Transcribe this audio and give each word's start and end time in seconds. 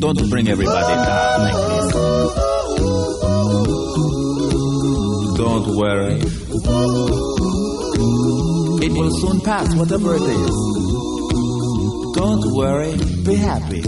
Don't 0.00 0.30
bring 0.30 0.48
everybody 0.48 0.94
down 0.94 1.42
like 1.42 1.60
this. 1.70 1.92
Don't 5.36 5.66
worry. 5.76 6.18
It 8.86 8.92
will 8.92 9.10
soon 9.20 9.40
pass, 9.42 9.74
whatever 9.74 10.14
it 10.14 10.22
is. 10.22 10.56
Don't 12.14 12.44
worry, 12.56 12.96
be 13.26 13.34
happy. 13.36 13.82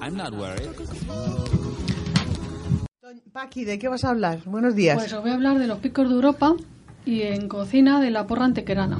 I'm 0.00 0.16
not 0.16 0.32
worried. 0.32 0.70
Paqui, 3.32 3.64
¿de 3.64 3.78
qué 3.78 3.88
vas 3.88 4.04
a 4.04 4.10
hablar? 4.10 4.40
Buenos 4.46 4.74
días. 4.74 4.96
Pues 4.96 5.12
os 5.12 5.20
voy 5.20 5.32
a 5.32 5.34
hablar 5.34 5.58
de 5.58 5.66
los 5.66 5.80
picos 5.80 6.08
de 6.08 6.14
Europa 6.14 6.54
y 7.04 7.22
en 7.22 7.48
cocina 7.48 8.00
de 8.00 8.10
la 8.10 8.26
porra 8.26 8.46
antequerana. 8.46 8.98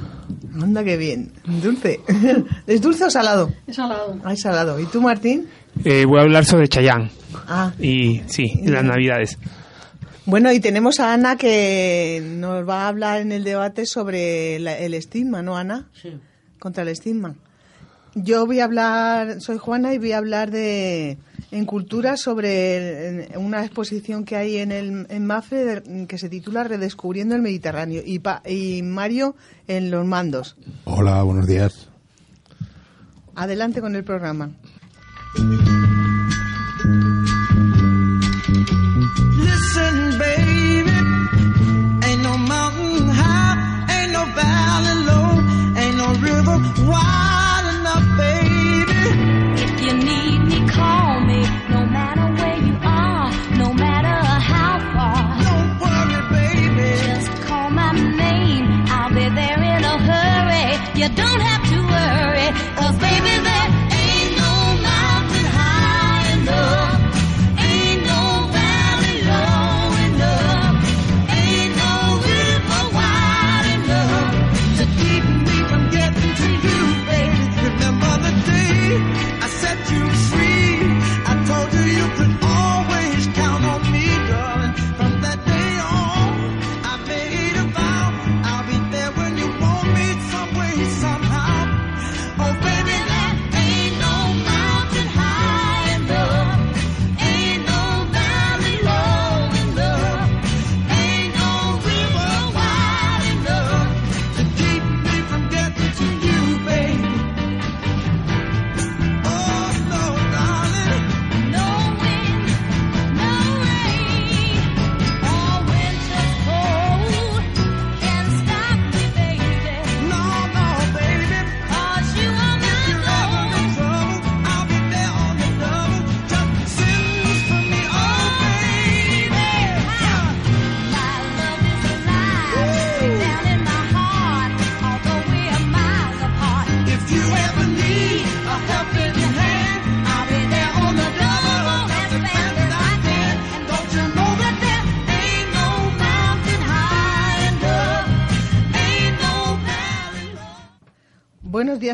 Anda, 0.61 0.83
qué 0.83 0.97
bien. 0.97 1.31
Dulce. 1.45 1.99
¿Es 2.67 2.81
dulce 2.81 3.05
o 3.05 3.09
salado? 3.09 3.51
Es 3.67 3.75
salado. 3.77 4.19
Ah, 4.23 4.33
es 4.33 4.41
salado. 4.41 4.79
¿Y 4.79 4.85
tú, 4.85 5.01
Martín? 5.01 5.47
Eh, 5.83 6.05
voy 6.05 6.19
a 6.19 6.21
hablar 6.23 6.45
sobre 6.45 6.67
Chayán. 6.67 7.09
Ah. 7.47 7.73
Y 7.79 8.21
sí, 8.27 8.61
las 8.63 8.83
navidades. 8.83 9.37
Bueno, 10.25 10.51
y 10.51 10.59
tenemos 10.59 10.99
a 10.99 11.13
Ana 11.13 11.35
que 11.37 12.21
nos 12.37 12.67
va 12.67 12.83
a 12.83 12.87
hablar 12.87 13.21
en 13.21 13.31
el 13.31 13.43
debate 13.43 13.85
sobre 13.85 14.59
la- 14.59 14.77
el 14.77 14.93
estigma, 14.93 15.41
¿no, 15.41 15.57
Ana? 15.57 15.89
Sí. 16.01 16.17
Contra 16.59 16.83
el 16.83 16.89
estigma. 16.89 17.35
Yo 18.15 18.45
voy 18.45 18.59
a 18.59 18.65
hablar, 18.65 19.41
soy 19.41 19.57
Juana 19.57 19.93
y 19.93 19.97
voy 19.97 20.11
a 20.11 20.17
hablar 20.17 20.51
de 20.51 21.17
en 21.51 21.65
cultura 21.65 22.15
sobre 22.17 23.29
una 23.35 23.63
exposición 23.63 24.23
que 24.23 24.35
hay 24.35 24.57
en 24.57 24.71
el 24.71 25.05
en 25.09 25.25
Mafre 25.25 25.63
de- 25.65 26.07
que 26.07 26.17
se 26.17 26.29
titula 26.29 26.63
Redescubriendo 26.63 27.35
el 27.35 27.41
Mediterráneo 27.41 28.01
y, 28.05 28.19
Pa- 28.19 28.41
y 28.45 28.81
Mario 28.83 29.35
en 29.67 29.89
los 29.91 30.05
mandos. 30.05 30.55
Hola, 30.85 31.21
buenos 31.23 31.47
días. 31.47 31.89
Adelante 33.35 33.81
con 33.81 33.95
el 33.95 34.03
programa. 34.03 34.51
Listen, 39.37 40.17
baby, 40.19 40.91
ain't 42.05 42.21
no 42.23 42.37
mountain 42.37 43.09
high, 43.09 43.85
ain't 43.89 44.11
no 44.13 44.23
valley 44.37 44.95
low, 45.05 45.29
ain't 45.77 45.97
no 45.97 46.07
river 46.27 46.57
wide 46.89 47.32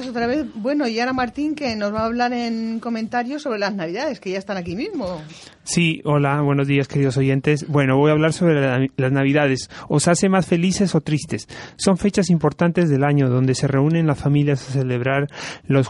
otra 0.08 0.28
vez. 0.28 0.46
Bueno, 0.56 0.88
y 0.88 1.00
ahora 1.00 1.14
Martín 1.14 1.56
que 1.56 1.76
nos 1.76 1.94
va 1.94 2.02
a 2.02 2.06
hablar 2.06 2.34
en 2.34 2.80
comentarios 2.80 3.42
sobre 3.44 3.60
las 3.60 3.74
Navidades, 3.76 4.20
que 4.20 4.32
ya 4.32 4.38
están 4.40 4.58
aquí 4.58 4.76
mismo. 4.76 5.22
Sí, 5.64 6.02
hola, 6.06 6.42
buenos 6.42 6.68
días 6.68 6.88
queridos 6.88 7.18
oyentes. 7.18 7.68
Bueno, 7.68 7.98
voy 7.98 8.10
a 8.10 8.14
hablar 8.14 8.34
sobre 8.34 8.60
la- 8.62 8.88
las 8.98 9.12
Navidades. 9.12 9.70
¿Os 9.88 10.08
hace 10.08 10.30
más 10.30 10.46
felices 10.46 10.96
o 10.96 11.02
tristes? 11.02 11.48
Son 11.78 11.98
fechas 11.98 12.30
importantes 12.30 12.90
del 12.90 13.04
año 13.04 13.30
donde 13.30 13.56
se 13.56 13.68
reúnen 13.68 14.08
las 14.08 14.20
familias 14.20 14.68
a 14.70 14.72
celebrar 14.74 15.28
los 15.68 15.90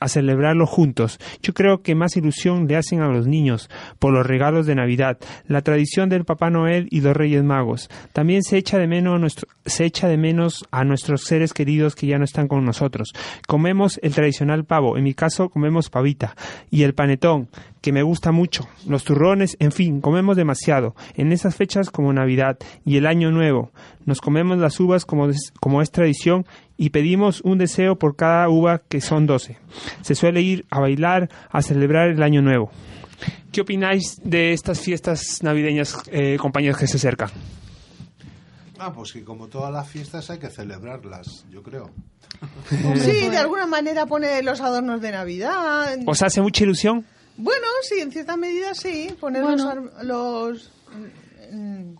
a 0.00 0.08
celebrarlo 0.08 0.66
juntos. 0.66 1.18
Yo 1.42 1.52
creo 1.54 1.82
que 1.82 1.94
más 1.94 2.16
ilusión 2.16 2.66
le 2.66 2.76
hacen 2.76 3.00
a 3.02 3.08
los 3.08 3.26
niños 3.26 3.70
por 3.98 4.12
los 4.12 4.26
regalos 4.26 4.66
de 4.66 4.74
Navidad, 4.74 5.18
la 5.46 5.62
tradición 5.62 6.08
del 6.08 6.24
Papá 6.24 6.50
Noel 6.50 6.88
y 6.90 7.00
los 7.02 7.16
Reyes 7.16 7.44
Magos. 7.44 7.88
También 8.12 8.42
se 8.42 8.56
echa 8.56 8.78
de 8.78 8.86
menos 8.86 9.14
a 9.14 9.18
nuestro- 9.18 9.48
se 9.66 9.84
echa 9.84 10.08
de 10.08 10.16
menos 10.16 10.66
a 10.70 10.84
nuestros 10.84 11.22
seres 11.24 11.52
queridos 11.52 11.94
que 11.94 12.06
ya 12.06 12.18
no 12.18 12.24
están 12.24 12.48
con 12.48 12.64
nosotros. 12.64 13.12
Comemos 13.46 14.00
el 14.02 14.12
tradicional 14.14 14.64
pavo, 14.64 14.96
en 14.96 15.04
mi 15.04 15.14
caso 15.14 15.48
comemos 15.50 15.90
pavita 15.90 16.34
y 16.70 16.82
el 16.82 16.94
panetón, 16.94 17.48
que 17.80 17.92
me 17.92 18.02
gusta 18.02 18.32
mucho, 18.32 18.68
los 18.86 19.04
turrones, 19.04 19.56
en 19.58 19.72
fin, 19.72 20.00
comemos 20.00 20.36
demasiado. 20.36 20.94
En 21.14 21.32
esas 21.32 21.56
fechas 21.56 21.90
como 21.90 22.12
Navidad 22.12 22.58
y 22.84 22.96
el 22.96 23.06
Año 23.06 23.30
Nuevo, 23.30 23.70
nos 24.04 24.20
comemos 24.20 24.58
las 24.58 24.78
uvas 24.80 25.06
como 25.06 25.28
es, 25.28 25.52
como 25.60 25.80
es 25.80 25.90
tradición 25.90 26.46
y 26.76 26.90
pedimos 26.90 27.40
un 27.42 27.58
deseo 27.58 27.96
por 27.96 28.16
cada 28.16 28.48
uva 28.48 28.82
que 28.88 29.00
son 29.00 29.26
doce. 29.26 29.58
Se 30.02 30.14
suele 30.14 30.42
ir 30.42 30.66
a 30.70 30.80
bailar, 30.80 31.30
a 31.50 31.62
celebrar 31.62 32.08
el 32.08 32.22
Año 32.22 32.42
Nuevo. 32.42 32.70
¿Qué 33.52 33.62
opináis 33.62 34.20
de 34.22 34.52
estas 34.52 34.80
fiestas 34.80 35.42
navideñas, 35.42 35.96
eh, 36.10 36.36
compañeros 36.38 36.78
que 36.78 36.86
se 36.86 36.96
acercan? 36.98 37.30
Ah, 38.78 38.92
pues 38.94 39.12
que 39.12 39.24
como 39.24 39.48
todas 39.48 39.72
las 39.72 39.88
fiestas 39.88 40.30
hay 40.30 40.38
que 40.38 40.48
celebrarlas, 40.48 41.44
yo 41.50 41.62
creo. 41.62 41.90
Sí, 42.96 43.28
de 43.28 43.36
alguna 43.36 43.66
manera 43.66 44.06
pone 44.06 44.42
los 44.42 44.60
adornos 44.62 45.02
de 45.02 45.10
Navidad. 45.10 45.98
¿Os 46.06 46.22
hace 46.22 46.40
mucha 46.40 46.64
ilusión? 46.64 47.04
Bueno, 47.42 47.66
sí, 47.82 48.00
en 48.00 48.12
cierta 48.12 48.36
medida 48.36 48.74
sí, 48.74 49.14
poner 49.20 49.42
Bueno. 49.42 49.64
los, 49.64 49.66
ar- 49.72 50.04
los, 50.04 50.70
mm, 51.52 51.94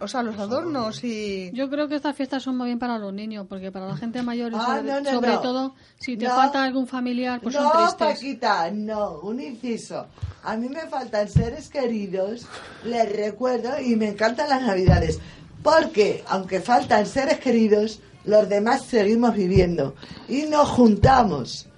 o 0.00 0.08
sea, 0.08 0.22
los 0.22 0.36
adornos 0.38 1.02
y... 1.04 1.50
Yo 1.54 1.70
creo 1.70 1.86
que 1.88 1.94
estas 1.96 2.16
fiestas 2.16 2.42
son 2.42 2.56
más 2.56 2.66
bien 2.66 2.78
para 2.78 2.98
los 2.98 3.12
niños, 3.12 3.46
porque 3.48 3.70
para 3.70 3.86
la 3.86 3.96
gente 3.96 4.22
mayor 4.22 4.52
Ah, 4.54 4.78
sobre, 4.78 4.82
no, 4.92 5.00
no, 5.00 5.10
sobre 5.10 5.32
no. 5.32 5.40
todo 5.40 5.74
si 5.98 6.16
te 6.16 6.26
No. 6.26 6.34
falta 6.34 6.62
algún 6.64 6.86
familiar, 6.86 7.40
pues 7.40 7.54
son 7.54 7.64
no, 7.64 7.70
tristes. 7.72 7.96
Paquita, 8.16 8.70
no, 8.72 9.20
un 9.20 9.40
inciso. 9.40 10.06
A 10.42 10.56
mí 10.56 10.68
me 10.68 10.80
faltan 10.88 11.28
seres 11.28 11.68
queridos, 11.68 12.46
les 12.84 13.10
recuerdo 13.14 13.80
y 13.80 13.94
me 13.96 14.08
encantan 14.08 14.48
las 14.48 14.62
navidades. 14.62 15.20
Porque, 15.62 16.24
aunque 16.26 16.60
faltan 16.60 17.06
seres 17.06 17.38
queridos, 17.38 18.00
los 18.24 18.48
demás 18.48 18.82
seguimos 18.84 19.34
viviendo. 19.34 19.94
Y 20.28 20.42
nos 20.42 20.68
juntamos, 20.70 21.68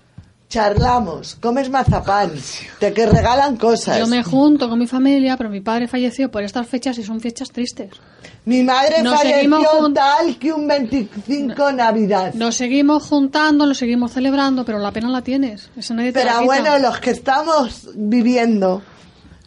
charlamos, 0.54 1.34
comes 1.40 1.68
mazapán, 1.68 2.30
te 2.78 2.92
que 2.92 3.06
regalan 3.06 3.56
cosas. 3.56 3.98
Yo 3.98 4.06
me 4.06 4.22
junto 4.22 4.68
con 4.68 4.78
mi 4.78 4.86
familia, 4.86 5.36
pero 5.36 5.50
mi 5.50 5.60
padre 5.60 5.88
falleció 5.88 6.30
por 6.30 6.44
estas 6.44 6.68
fechas 6.68 6.96
y 6.98 7.02
son 7.02 7.20
fechas 7.20 7.50
tristes. 7.50 7.90
Mi 8.44 8.62
madre 8.62 9.02
Nos 9.02 9.16
falleció 9.16 9.92
tal 9.92 10.36
que 10.38 10.52
un 10.52 10.68
25 10.68 11.72
Navidad. 11.72 12.34
Nos 12.34 12.54
seguimos 12.54 13.02
juntando, 13.02 13.66
lo 13.66 13.74
seguimos 13.74 14.12
celebrando, 14.12 14.64
pero 14.64 14.78
la 14.78 14.92
pena 14.92 15.08
la 15.08 15.22
tienes. 15.22 15.70
Eso 15.76 15.92
nadie 15.92 16.12
te 16.12 16.24
la 16.24 16.34
Pero 16.34 16.44
bueno, 16.44 16.78
los 16.78 17.00
que 17.00 17.10
estamos 17.10 17.88
viviendo, 17.96 18.80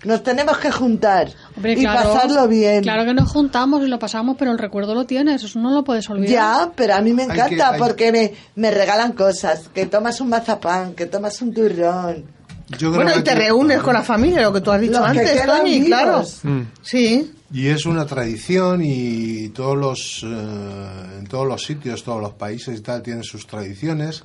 nos 0.06 0.24
tenemos 0.24 0.58
que 0.60 0.72
juntar 0.72 1.30
Hombre, 1.56 1.74
y 1.74 1.78
claro, 1.82 2.14
pasarlo 2.14 2.48
bien. 2.48 2.84
Claro 2.84 3.04
que 3.06 3.14
nos 3.14 3.30
juntamos 3.32 3.82
y 3.84 3.88
lo 3.88 3.98
pasamos, 4.00 4.36
pero 4.38 4.52
el 4.52 4.58
recuerdo 4.60 4.94
lo 4.94 5.06
tienes, 5.06 5.44
eso 5.44 5.60
no 5.60 5.72
lo 5.72 5.84
puedes 5.84 6.10
olvidar. 6.10 6.30
Ya, 6.32 6.72
pero 6.76 6.96
a 6.96 7.02
mí 7.02 7.14
me 7.14 7.24
Hay 7.24 7.30
encanta 7.32 7.50
que- 7.56 7.64
hay- 7.64 7.80
porque 7.80 8.12
me, 8.12 8.34
me 8.56 8.72
regalan 8.72 9.14
cosas, 9.14 9.70
que 9.74 9.86
tomas 9.88 10.22
un 10.22 10.30
mazapán, 10.30 10.94
que 10.94 11.06
tomas 11.08 11.42
un 11.42 11.54
turrón. 11.54 12.26
Yo 12.70 12.92
creo 12.92 12.96
Bueno, 12.96 13.14
que 13.14 13.20
y 13.20 13.24
te 13.24 13.34
reúnes 13.34 13.80
con 13.82 13.94
la 13.94 14.04
familia, 14.04 14.42
lo 14.42 14.52
que 14.52 14.60
tú 14.62 14.72
has 14.72 14.82
dicho 14.82 15.00
Los 15.00 15.10
antes, 15.10 15.46
Tony, 15.46 15.86
claro. 15.86 16.22
Mm. 16.44 16.62
Sí. 16.82 17.34
Y 17.54 17.68
es 17.68 17.86
una 17.86 18.06
tradición 18.06 18.82
y 18.84 19.48
todos 19.50 19.78
los 19.78 20.22
eh, 20.26 21.18
en 21.20 21.28
todos 21.28 21.48
los 21.48 21.64
sitios, 21.64 22.04
todos 22.04 22.22
los 22.22 22.34
países 22.34 22.78
y 22.78 22.82
tal 22.82 23.02
tienen 23.02 23.24
sus 23.24 23.48
tradiciones 23.48 24.22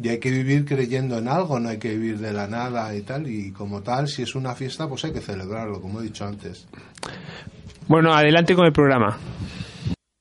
y 0.00 0.08
hay 0.08 0.18
que 0.18 0.30
vivir 0.30 0.64
creyendo 0.64 1.18
en 1.18 1.28
algo, 1.28 1.58
no 1.58 1.68
hay 1.68 1.78
que 1.78 1.90
vivir 1.90 2.18
de 2.18 2.32
la 2.32 2.46
nada 2.46 2.94
y 2.94 3.02
tal 3.02 3.26
y 3.26 3.52
como 3.52 3.82
tal, 3.82 4.08
si 4.08 4.22
es 4.22 4.34
una 4.34 4.54
fiesta, 4.54 4.88
pues 4.88 5.04
hay 5.04 5.12
que 5.12 5.20
celebrarlo, 5.20 5.80
como 5.80 6.00
he 6.00 6.04
dicho 6.04 6.24
antes. 6.24 6.66
Bueno, 7.88 8.12
adelante 8.12 8.54
con 8.54 8.66
el 8.66 8.72
programa. 8.72 9.18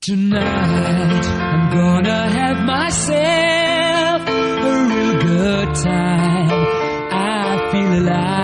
Tonight, 0.03 1.25
I'm 1.25 1.69
gonna 1.69 2.27
have 2.27 2.65
myself 2.65 4.27
a 4.27 4.87
real 4.89 5.13
good 5.21 5.75
time. 5.75 6.67
I 7.11 7.69
feel 7.71 7.93
alive. 7.99 8.40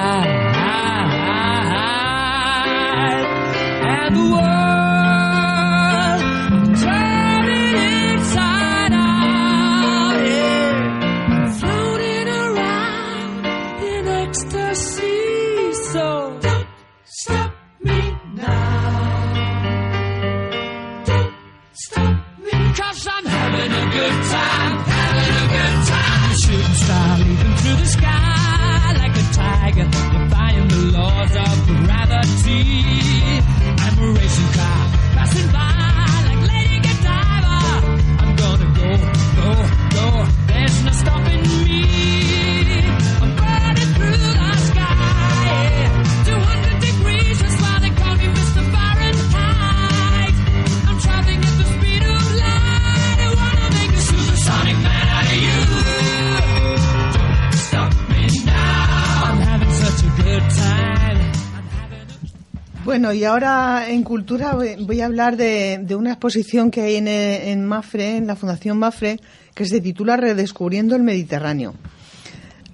Y 63.13 63.23
ahora 63.23 63.89
en 63.89 64.03
Cultura 64.03 64.55
voy 64.55 65.01
a 65.01 65.05
hablar 65.05 65.37
de, 65.37 65.85
una 65.97 66.11
exposición 66.11 66.71
que 66.71 66.81
hay 66.81 66.95
en, 66.95 67.07
en 67.07 67.65
Mafre, 67.65 68.17
en 68.17 68.27
la 68.27 68.35
Fundación 68.35 68.77
Mafre, 68.77 69.19
que 69.53 69.65
se 69.65 69.81
titula 69.81 70.17
Redescubriendo 70.17 70.95
el 70.95 71.03
Mediterráneo. 71.03 71.73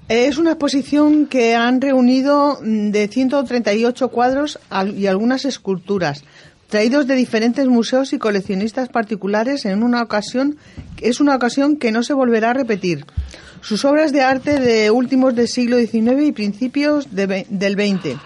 Es 0.09 0.37
una 0.37 0.51
exposición 0.51 1.27
que 1.27 1.55
han 1.55 1.81
reunido 1.81 2.59
mm, 2.61 2.91
de 2.91 3.07
138 3.07 4.09
cuadros 4.09 4.59
y 4.95 5.07
algunas 5.07 5.45
esculturas, 5.45 6.23
traídos 6.67 7.07
de 7.07 7.15
diferentes 7.15 7.67
museos 7.67 8.13
y 8.13 8.17
coleccionistas 8.17 8.89
particulares 8.89 9.65
en 9.65 9.83
una 9.83 10.01
ocasión, 10.01 10.57
es 11.01 11.21
una 11.21 11.35
ocasión 11.35 11.77
que 11.77 11.91
no 11.91 12.03
se 12.03 12.13
volverá 12.13 12.49
a 12.49 12.53
repetir. 12.53 13.05
Sus 13.61 13.85
obras 13.85 14.11
de 14.11 14.23
arte 14.23 14.59
de 14.59 14.91
últimos 14.91 15.35
del 15.35 15.47
siglo 15.47 15.77
XIX 15.77 16.23
y 16.23 16.31
principios 16.31 17.07
del 17.11 17.45
XX. 17.73 18.19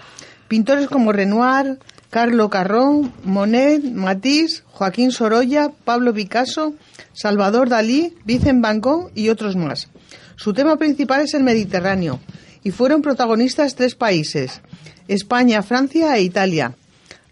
Pintores 0.48 0.88
como 0.88 1.12
Renoir, 1.12 1.78
Carlo 2.10 2.48
Carrón, 2.48 3.12
Monet, 3.24 3.84
Matisse, 3.84 4.62
Joaquín 4.66 5.12
Sorolla, 5.12 5.70
Pablo 5.84 6.14
Picasso, 6.14 6.74
Salvador 7.12 7.68
Dalí, 7.68 8.14
Vincent 8.24 8.62
Van 8.62 8.80
Gogh 8.80 9.10
y 9.14 9.28
otros 9.28 9.56
más. 9.56 9.88
Su 10.36 10.54
tema 10.54 10.76
principal 10.76 11.20
es 11.20 11.34
el 11.34 11.42
Mediterráneo 11.42 12.20
y 12.64 12.70
fueron 12.70 13.02
protagonistas 13.02 13.74
tres 13.74 13.94
países, 13.94 14.62
España, 15.06 15.62
Francia 15.62 16.16
e 16.16 16.22
Italia. 16.22 16.76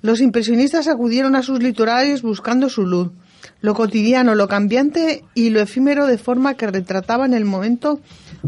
Los 0.03 0.21
impresionistas 0.21 0.89
acudieron 0.89 1.37
a 1.37 1.43
sus 1.43 1.63
litorales 1.63 2.23
buscando 2.23 2.69
su 2.69 2.87
luz, 2.87 3.13
lo 3.61 3.75
cotidiano, 3.75 4.35
lo 4.35 4.49
cambiante 4.49 5.25
y 5.35 5.51
lo 5.51 5.61
efímero 5.61 6.07
de 6.07 6.19
forma 6.19 6.55
que 6.55 6.67
retrataban 6.67 7.33
el 7.33 7.45
momento 7.45 8.01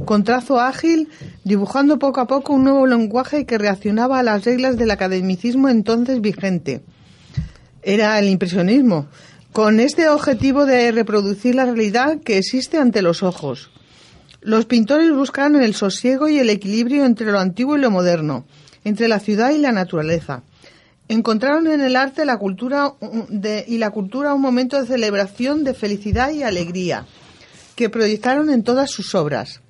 con 0.04 0.24
trazo 0.24 0.60
ágil, 0.60 1.08
dibujando 1.44 1.98
poco 1.98 2.20
a 2.20 2.26
poco 2.26 2.52
un 2.54 2.64
nuevo 2.64 2.86
lenguaje 2.86 3.46
que 3.46 3.58
reaccionaba 3.58 4.18
a 4.18 4.22
las 4.22 4.44
reglas 4.44 4.76
del 4.76 4.90
academicismo 4.90 5.68
entonces 5.68 6.20
vigente. 6.20 6.82
Era 7.82 8.18
el 8.18 8.28
impresionismo, 8.28 9.06
con 9.52 9.80
este 9.80 10.08
objetivo 10.08 10.66
de 10.66 10.92
reproducir 10.92 11.54
la 11.54 11.64
realidad 11.64 12.18
que 12.24 12.38
existe 12.38 12.78
ante 12.78 13.02
los 13.02 13.22
ojos. 13.22 13.70
Los 14.40 14.66
pintores 14.66 15.10
buscaron 15.12 15.62
el 15.62 15.74
sosiego 15.74 16.28
y 16.28 16.38
el 16.38 16.50
equilibrio 16.50 17.04
entre 17.04 17.30
lo 17.32 17.38
antiguo 17.38 17.76
y 17.76 17.80
lo 17.80 17.90
moderno, 17.90 18.44
entre 18.84 19.08
la 19.08 19.18
ciudad 19.20 19.50
y 19.50 19.58
la 19.58 19.72
naturaleza. 19.72 20.42
Encontraron 21.08 21.66
en 21.66 21.80
el 21.80 21.96
arte 21.96 22.24
la 22.24 22.36
cultura 22.36 22.92
de- 23.30 23.64
y 23.66 23.78
la 23.78 23.90
cultura 23.90 24.34
un 24.34 24.42
momento 24.42 24.80
de 24.80 24.86
celebración, 24.86 25.64
de 25.64 25.74
felicidad 25.74 26.30
y 26.30 26.42
alegría. 26.42 27.06
que 27.74 27.88
proyectaron 27.88 28.50
en 28.50 28.64
todas 28.64 28.90
sus 28.90 29.14
obras. 29.14 29.60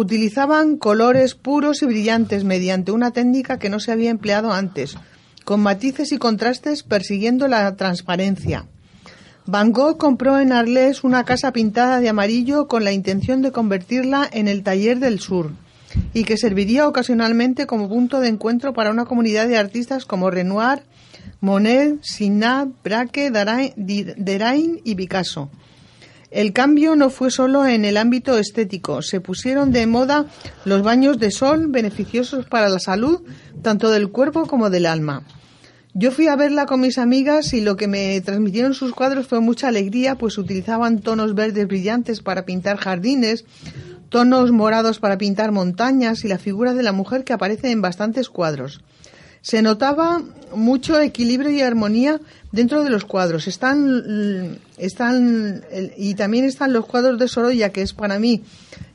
Utilizaban 0.00 0.76
colores 0.76 1.34
puros 1.34 1.82
y 1.82 1.86
brillantes 1.86 2.44
mediante 2.44 2.92
una 2.92 3.10
técnica 3.10 3.58
que 3.58 3.68
no 3.68 3.80
se 3.80 3.90
había 3.90 4.10
empleado 4.10 4.52
antes, 4.52 4.96
con 5.44 5.58
matices 5.58 6.12
y 6.12 6.18
contrastes 6.18 6.84
persiguiendo 6.84 7.48
la 7.48 7.74
transparencia. 7.74 8.66
Van 9.44 9.72
Gogh 9.72 9.98
compró 9.98 10.38
en 10.38 10.52
Arles 10.52 11.02
una 11.02 11.24
casa 11.24 11.50
pintada 11.52 11.98
de 11.98 12.10
amarillo 12.10 12.68
con 12.68 12.84
la 12.84 12.92
intención 12.92 13.42
de 13.42 13.50
convertirla 13.50 14.28
en 14.30 14.46
el 14.46 14.62
taller 14.62 15.00
del 15.00 15.18
sur 15.18 15.50
y 16.14 16.22
que 16.22 16.36
serviría 16.36 16.86
ocasionalmente 16.86 17.66
como 17.66 17.88
punto 17.88 18.20
de 18.20 18.28
encuentro 18.28 18.72
para 18.72 18.92
una 18.92 19.04
comunidad 19.04 19.48
de 19.48 19.58
artistas 19.58 20.04
como 20.04 20.30
Renoir, 20.30 20.84
Monet, 21.40 21.98
Signat, 22.02 22.68
Braque, 22.84 23.32
Derain 23.32 24.80
y 24.84 24.94
Picasso. 24.94 25.50
El 26.30 26.52
cambio 26.52 26.94
no 26.94 27.08
fue 27.08 27.30
solo 27.30 27.66
en 27.66 27.86
el 27.86 27.96
ámbito 27.96 28.36
estético, 28.36 29.00
se 29.00 29.20
pusieron 29.20 29.72
de 29.72 29.86
moda 29.86 30.26
los 30.66 30.82
baños 30.82 31.18
de 31.18 31.30
sol 31.30 31.68
beneficiosos 31.68 32.44
para 32.44 32.68
la 32.68 32.78
salud 32.78 33.22
tanto 33.62 33.90
del 33.90 34.10
cuerpo 34.10 34.46
como 34.46 34.68
del 34.68 34.84
alma. 34.84 35.24
Yo 35.94 36.10
fui 36.12 36.28
a 36.28 36.36
verla 36.36 36.66
con 36.66 36.80
mis 36.80 36.98
amigas 36.98 37.54
y 37.54 37.62
lo 37.62 37.76
que 37.76 37.88
me 37.88 38.20
transmitieron 38.20 38.74
sus 38.74 38.92
cuadros 38.92 39.26
fue 39.26 39.40
mucha 39.40 39.68
alegría, 39.68 40.16
pues 40.16 40.36
utilizaban 40.36 41.00
tonos 41.00 41.34
verdes 41.34 41.66
brillantes 41.66 42.20
para 42.20 42.44
pintar 42.44 42.76
jardines, 42.76 43.46
tonos 44.10 44.52
morados 44.52 44.98
para 44.98 45.16
pintar 45.16 45.50
montañas 45.50 46.24
y 46.24 46.28
la 46.28 46.38
figura 46.38 46.74
de 46.74 46.82
la 46.82 46.92
mujer 46.92 47.24
que 47.24 47.32
aparece 47.32 47.70
en 47.70 47.80
bastantes 47.80 48.28
cuadros. 48.28 48.82
Se 49.42 49.62
notaba 49.62 50.22
mucho 50.54 51.00
equilibrio 51.00 51.50
y 51.50 51.60
armonía 51.60 52.20
dentro 52.52 52.82
de 52.82 52.90
los 52.90 53.04
cuadros. 53.04 53.46
Están, 53.48 54.58
están 54.78 55.62
el- 55.70 55.92
y 55.96 56.14
también 56.14 56.44
están 56.44 56.72
los 56.72 56.86
cuadros 56.86 57.18
de 57.18 57.28
Sorolla, 57.28 57.70
que 57.70 57.82
es 57.82 57.92
para 57.92 58.18
mí 58.18 58.42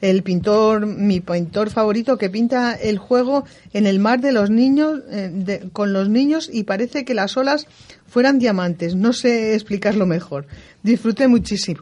el 0.02 0.24
pintor, 0.24 0.86
mi 0.86 1.20
pintor 1.22 1.70
favorito, 1.70 2.18
que 2.18 2.30
pinta 2.30 2.74
el 2.74 2.98
juego 2.98 3.46
en 3.74 3.86
el 3.88 4.00
mar 4.00 4.20
de 4.22 4.32
los 4.32 4.50
niños, 4.50 5.02
eh, 5.12 5.30
de- 5.34 5.70
con 5.72 5.94
los 5.94 6.10
niños 6.10 6.50
y 6.52 6.64
parece 6.64 7.06
que 7.06 7.14
las 7.14 7.38
olas 7.38 7.68
fueran 8.08 8.40
diamantes. 8.40 8.96
No 8.96 9.14
sé 9.14 9.54
explicarlo 9.56 10.06
mejor. 10.06 10.46
Disfruté 10.82 11.28
muchísimo, 11.28 11.82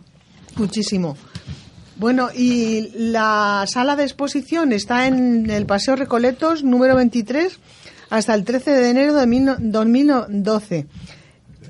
muchísimo. 0.58 1.18
Bueno, 1.98 2.30
y 2.36 2.90
la 2.96 3.66
sala 3.68 3.96
de 3.96 4.04
exposición 4.04 4.72
está 4.74 5.08
en 5.08 5.50
el 5.52 5.66
Paseo 5.66 5.96
Recoletos, 5.96 6.64
número 6.64 6.96
23, 6.96 7.60
hasta 8.12 8.36
el 8.36 8.44
13 8.44 8.72
de 8.72 8.90
enero 8.90 9.16
de 9.16 9.26
mil 9.26 9.46
no- 9.46 9.56
2012. 9.58 10.86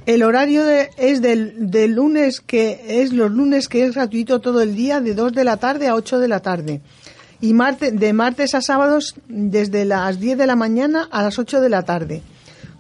El 0.08 0.24
horario 0.24 0.64
es 0.68 1.22
del, 1.22 1.94
lunes, 1.94 2.42
que 2.42 3.02
es 3.04 3.14
los 3.14 3.32
lunes, 3.32 3.68
que 3.68 3.86
es 3.86 3.94
gratuito 3.94 4.42
todo 4.42 4.62
el 4.62 4.76
día, 4.76 5.00
de 5.00 5.14
2 5.14 5.34
de 5.34 5.44
la 5.44 5.58
tarde 5.58 5.88
a 5.88 5.94
8 5.94 6.18
de 6.20 6.28
la 6.28 6.40
tarde. 6.40 6.82
Y 7.40 7.54
de 7.54 8.14
martes 8.14 8.56
a 8.56 8.62
sábados, 8.62 9.16
desde 9.28 9.86
las 9.86 10.20
10 10.20 10.40
de 10.40 10.48
la 10.48 10.56
mañana 10.56 11.08
a 11.12 11.22
las 11.22 11.38
8 11.38 11.62
de 11.62 11.70
la 11.70 11.84
tarde. 11.84 12.24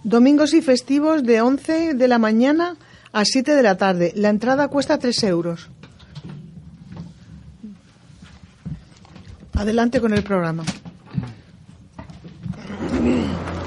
Domingos 0.03 0.55
y 0.55 0.63
festivos, 0.63 1.23
de 1.23 1.41
11 1.41 1.93
de 1.93 2.07
la 2.07 2.17
mañana 2.17 2.75
a 3.13 3.23
7 3.23 3.53
de 3.53 3.61
la 3.63 3.77
tarde. 3.77 4.11
La 4.15 4.29
entrada 4.29 4.67
cuesta 4.69 4.97
3 4.97 5.23
euros. 5.25 5.69
Adelante 9.53 10.01
con 10.01 10.13
el 10.13 10.23
programa. 10.23 10.63
嗯 13.03 13.60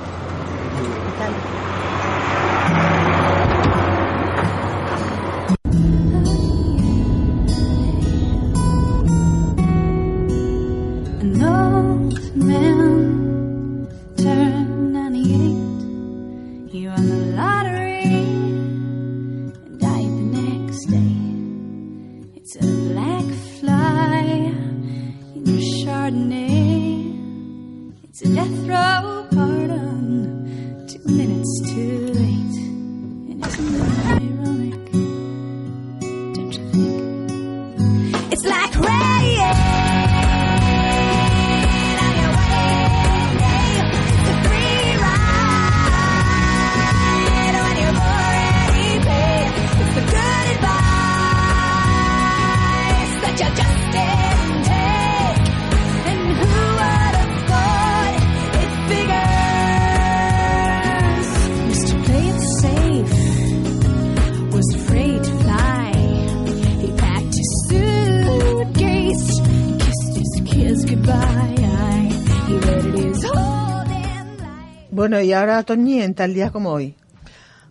ahora, 75.35 75.63
Toñi, 75.63 76.03
en 76.03 76.15
tal 76.15 76.33
día 76.33 76.51
como 76.51 76.71
hoy. 76.71 76.95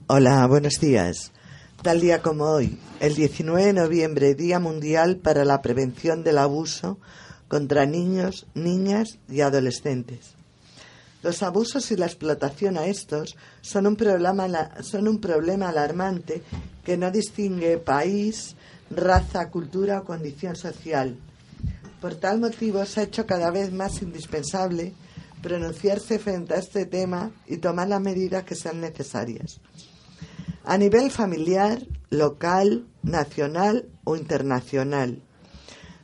Hola, 0.07 0.45
buenos 0.47 0.79
días. 0.79 1.31
Tal 1.81 2.01
día 2.01 2.21
como 2.21 2.45
hoy, 2.45 2.77
el 2.99 3.15
19 3.15 3.67
de 3.67 3.73
noviembre, 3.73 4.35
Día 4.35 4.59
Mundial 4.59 5.17
para 5.17 5.43
la 5.45 5.61
Prevención 5.61 6.23
del 6.23 6.37
Abuso 6.37 6.97
contra 7.47 7.85
Niños, 7.85 8.45
Niñas 8.53 9.17
y 9.29 9.41
Adolescentes. 9.41 10.35
Los 11.21 11.41
abusos 11.41 11.89
y 11.91 11.95
la 11.95 12.05
explotación 12.05 12.77
a 12.77 12.85
estos 12.85 13.35
son 13.61 13.87
un 13.87 13.95
problema, 13.95 14.47
son 14.81 15.07
un 15.07 15.19
problema 15.19 15.69
alarmante 15.69 16.43
que 16.83 16.97
no 16.97 17.11
distingue 17.11 17.77
país, 17.77 18.55
raza, 18.89 19.49
cultura 19.49 19.99
o 19.99 20.03
condición 20.03 20.55
social. 20.55 21.17
Por 22.01 22.15
tal 22.15 22.39
motivo 22.39 22.85
se 22.85 22.99
ha 22.99 23.03
hecho 23.03 23.25
cada 23.25 23.51
vez 23.51 23.71
más 23.71 24.01
indispensable 24.01 24.93
pronunciarse 25.43 26.17
frente 26.17 26.55
a 26.55 26.59
este 26.59 26.87
tema 26.87 27.31
y 27.45 27.57
tomar 27.57 27.89
las 27.89 28.01
medidas 28.01 28.45
que 28.45 28.55
sean 28.55 28.81
necesarias. 28.81 29.59
A 30.63 30.77
nivel 30.77 31.11
familiar, 31.11 31.85
local, 32.09 32.87
nacional 33.03 33.89
o 34.05 34.15
internacional. 34.15 35.21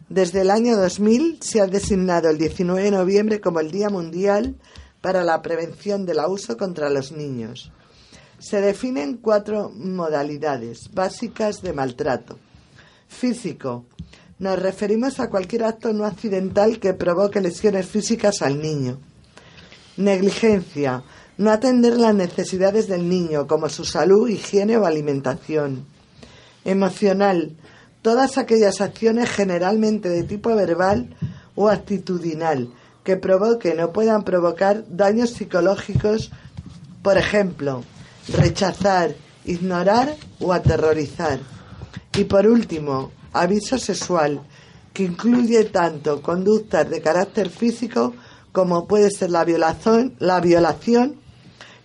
Desde 0.10 0.41
el 0.41 0.51
año 0.51 0.75
2000 0.75 1.39
se 1.41 1.62
ha 1.62 1.67
designado 1.67 2.29
el 2.29 2.38
19 2.38 2.84
de 2.84 2.91
noviembre 2.91 3.39
como 3.39 3.62
el 3.62 3.72
Día 3.72 3.89
Mundial 3.89 4.55
para 5.01 5.24
la 5.24 5.41
Prevención 5.41 6.05
del 6.05 6.19
Abuso 6.19 6.58
contra 6.58 6.89
los 6.89 7.13
Niños. 7.13 7.72
Se 8.39 8.60
definen 8.60 9.17
cuatro 9.17 9.72
modalidades 9.74 10.89
básicas 10.93 11.62
de 11.62 11.74
maltrato. 11.74 12.38
Físico. 13.08 13.86
Nos 14.39 14.60
referimos 14.60 15.19
a 15.19 15.29
cualquier 15.29 15.63
acto 15.63 15.93
no 15.93 16.05
accidental 16.05 16.79
que 16.79 16.93
provoque 16.93 17.39
lesiones 17.41 17.86
físicas 17.86 18.41
al 18.41 18.62
niño. 18.62 19.00
Negligencia. 20.00 21.03
No 21.38 21.51
atender 21.51 21.98
las 21.98 22.15
necesidades 22.15 22.88
del 22.88 23.10
niño, 23.10 23.48
como 23.48 23.68
su 23.68 23.84
salud, 23.84 24.29
higiene 24.29 24.77
o 24.77 24.86
alimentación. 24.86 25.86
Emocional. 26.63 27.58
Todas 28.01 28.38
aquellas 28.38 28.79
acciones 28.79 29.29
generalmente 29.29 30.08
de 30.08 30.24
tipo 30.24 30.56
verbal 30.56 31.15
o 31.53 31.68
actitudinal 31.68 32.70
que 33.03 33.18
provoquen 33.18 33.82
o 33.82 33.91
puedan 33.91 34.24
provocar 34.24 34.86
daños 34.88 35.32
psicológicos, 35.32 36.32
por 37.03 37.18
ejemplo, 37.18 37.84
rechazar, 38.29 39.15
ignorar 39.44 40.15
o 40.39 40.53
aterrorizar. 40.53 41.39
Y 42.15 42.24
por 42.24 42.48
último, 42.48 43.12
aviso 43.34 43.77
sexual, 43.77 44.44
que 44.94 45.03
incluye 45.03 45.65
tanto 45.65 46.22
conductas 46.22 46.89
de 46.89 47.01
carácter 47.01 47.50
físico 47.50 48.13
como 48.51 48.88
puede 48.88 49.12
ser 49.12 49.29
la 49.29 49.46
violación, 49.46 50.15
la 50.20 50.39
violación, 50.39 51.15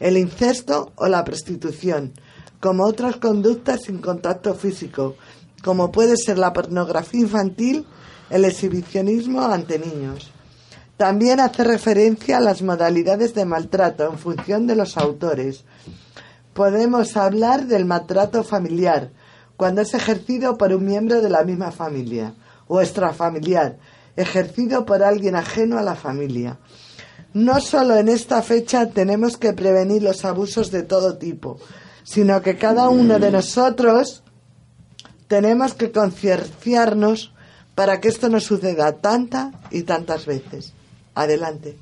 el 0.00 0.16
incesto 0.16 0.92
o 0.96 1.06
la 1.08 1.24
prostitución, 1.24 2.12
como 2.60 2.84
otras 2.84 3.16
conductas 3.16 3.82
sin 3.82 3.98
contacto 3.98 4.54
físico, 4.54 5.16
como 5.62 5.92
puede 5.92 6.16
ser 6.16 6.38
la 6.38 6.52
pornografía 6.52 7.20
infantil, 7.20 7.86
el 8.30 8.44
exhibicionismo 8.44 9.42
ante 9.42 9.78
niños. 9.78 10.30
También 10.96 11.40
hace 11.40 11.64
referencia 11.64 12.38
a 12.38 12.40
las 12.40 12.62
modalidades 12.62 13.34
de 13.34 13.44
maltrato 13.44 14.08
en 14.10 14.18
función 14.18 14.66
de 14.66 14.76
los 14.76 14.96
autores. 14.96 15.64
Podemos 16.52 17.16
hablar 17.16 17.66
del 17.66 17.84
maltrato 17.84 18.44
familiar, 18.44 19.10
cuando 19.56 19.82
es 19.82 19.94
ejercido 19.94 20.56
por 20.56 20.72
un 20.72 20.84
miembro 20.84 21.20
de 21.20 21.30
la 21.30 21.44
misma 21.44 21.72
familia, 21.72 22.34
o 22.66 22.80
extrafamiliar, 22.80 23.78
ejercido 24.16 24.84
por 24.84 25.02
alguien 25.02 25.36
ajeno 25.36 25.78
a 25.78 25.82
la 25.82 25.94
familia. 25.94 26.58
No 27.32 27.60
solo 27.60 27.96
en 27.96 28.08
esta 28.08 28.42
fecha 28.42 28.90
tenemos 28.90 29.36
que 29.36 29.52
prevenir 29.52 30.02
los 30.02 30.24
abusos 30.24 30.70
de 30.70 30.82
todo 30.82 31.18
tipo, 31.18 31.58
sino 32.04 32.42
que 32.42 32.56
cada 32.56 32.88
uno 32.88 33.18
de 33.18 33.30
nosotros 33.30 34.22
tenemos 35.26 35.74
que 35.74 35.90
concienciarnos 35.90 37.32
para 37.74 38.00
que 38.00 38.08
esto 38.08 38.28
no 38.28 38.38
suceda 38.40 38.92
tanta 38.92 39.52
y 39.70 39.82
tantas 39.82 40.26
veces. 40.26 40.74
Adelante. 41.14 41.76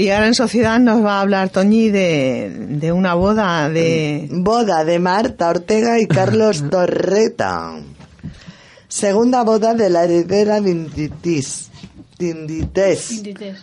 Y 0.00 0.10
ahora 0.10 0.28
en 0.28 0.34
sociedad 0.34 0.78
nos 0.78 1.04
va 1.04 1.18
a 1.18 1.20
hablar 1.20 1.50
Toñi 1.50 1.90
de, 1.90 2.50
de 2.70 2.90
una 2.90 3.14
boda 3.14 3.68
de... 3.68 4.28
Boda 4.30 4.84
de 4.84 4.98
Marta 4.98 5.50
Ortega 5.50 6.00
y 6.00 6.06
Carlos 6.06 6.64
Torreta. 6.70 7.74
Segunda 8.88 9.44
boda 9.44 9.74
de 9.74 9.90
la 9.90 10.04
heredera 10.04 10.60
de 10.60 10.70
Inditis. 10.70 11.68
Dindites. 12.18 13.10
Indites. 13.10 13.58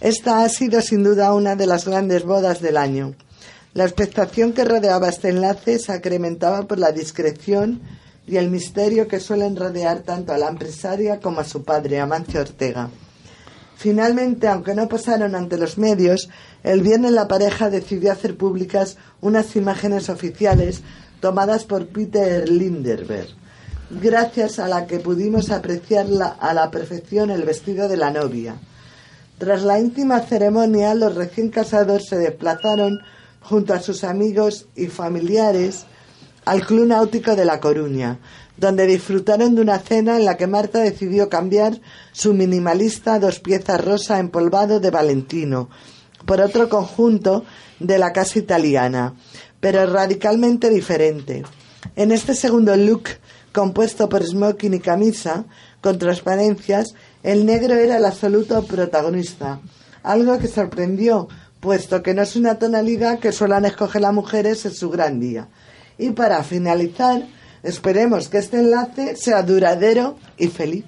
Esta 0.00 0.44
ha 0.44 0.48
sido 0.48 0.80
sin 0.80 1.02
duda 1.02 1.34
una 1.34 1.56
de 1.56 1.66
las 1.66 1.86
grandes 1.86 2.24
bodas 2.24 2.60
del 2.60 2.76
año. 2.76 3.14
La 3.72 3.84
expectación 3.84 4.52
que 4.52 4.64
rodeaba 4.64 5.08
este 5.08 5.30
enlace 5.30 5.80
se 5.80 5.92
acrementaba 5.92 6.62
por 6.68 6.78
la 6.78 6.92
discreción 6.92 7.80
y 8.28 8.36
el 8.36 8.48
misterio 8.48 9.08
que 9.08 9.18
suelen 9.18 9.56
rodear 9.56 10.00
tanto 10.00 10.32
a 10.32 10.38
la 10.38 10.48
empresaria 10.48 11.18
como 11.18 11.40
a 11.40 11.44
su 11.44 11.64
padre, 11.64 12.00
Amancio 12.00 12.40
Ortega. 12.40 12.90
Finalmente, 13.84 14.48
aunque 14.48 14.74
no 14.74 14.88
pasaron 14.88 15.34
ante 15.34 15.58
los 15.58 15.76
medios, 15.76 16.30
el 16.62 16.80
viernes 16.80 17.12
la 17.12 17.28
pareja 17.28 17.68
decidió 17.68 18.12
hacer 18.12 18.34
públicas 18.34 18.96
unas 19.20 19.56
imágenes 19.56 20.08
oficiales 20.08 20.80
tomadas 21.20 21.64
por 21.64 21.88
Peter 21.88 22.48
Linderberg, 22.48 23.28
gracias 23.90 24.58
a 24.58 24.68
la 24.68 24.86
que 24.86 25.00
pudimos 25.00 25.50
apreciar 25.50 26.06
a 26.40 26.54
la 26.54 26.70
perfección 26.70 27.30
el 27.30 27.42
vestido 27.42 27.86
de 27.86 27.98
la 27.98 28.10
novia. 28.10 28.56
Tras 29.36 29.62
la 29.64 29.78
íntima 29.78 30.20
ceremonia, 30.20 30.94
los 30.94 31.14
recién 31.14 31.50
casados 31.50 32.06
se 32.08 32.16
desplazaron 32.16 33.00
junto 33.42 33.74
a 33.74 33.80
sus 33.80 34.02
amigos 34.02 34.66
y 34.74 34.86
familiares 34.86 35.84
al 36.46 36.64
Club 36.64 36.86
Náutico 36.86 37.36
de 37.36 37.44
La 37.44 37.60
Coruña, 37.60 38.18
donde 38.64 38.86
disfrutaron 38.86 39.54
de 39.54 39.60
una 39.60 39.78
cena 39.78 40.16
en 40.16 40.24
la 40.24 40.38
que 40.38 40.46
Marta 40.46 40.78
decidió 40.78 41.28
cambiar 41.28 41.82
su 42.12 42.32
minimalista 42.32 43.18
dos 43.18 43.38
piezas 43.38 43.84
rosa 43.84 44.18
empolvado 44.18 44.80
de 44.80 44.90
Valentino 44.90 45.68
por 46.24 46.40
otro 46.40 46.70
conjunto 46.70 47.44
de 47.78 47.98
la 47.98 48.14
casa 48.14 48.38
italiana, 48.38 49.16
pero 49.60 49.84
radicalmente 49.84 50.70
diferente. 50.70 51.42
En 51.94 52.10
este 52.10 52.34
segundo 52.34 52.74
look, 52.74 53.10
compuesto 53.52 54.08
por 54.08 54.24
smoking 54.24 54.72
y 54.72 54.80
camisa, 54.80 55.44
con 55.82 55.98
transparencias, 55.98 56.94
el 57.22 57.44
negro 57.44 57.74
era 57.74 57.98
el 57.98 58.06
absoluto 58.06 58.64
protagonista, 58.64 59.60
algo 60.02 60.38
que 60.38 60.48
sorprendió, 60.48 61.28
puesto 61.60 62.02
que 62.02 62.14
no 62.14 62.22
es 62.22 62.34
una 62.34 62.58
tonalidad 62.58 63.18
que 63.18 63.30
suelen 63.30 63.66
escoger 63.66 64.00
las 64.00 64.14
mujeres 64.14 64.64
en 64.64 64.72
su 64.72 64.88
gran 64.88 65.20
día. 65.20 65.48
Y 65.98 66.12
para 66.12 66.42
finalizar, 66.42 67.26
esperemos 67.64 68.28
que 68.28 68.38
este 68.38 68.58
enlace 68.58 69.16
sea 69.16 69.42
duradero 69.42 70.16
y 70.38 70.48
feliz. 70.48 70.84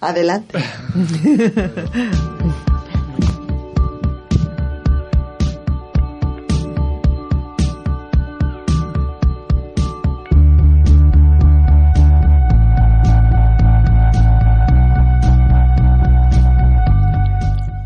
Adelante. 0.00 0.58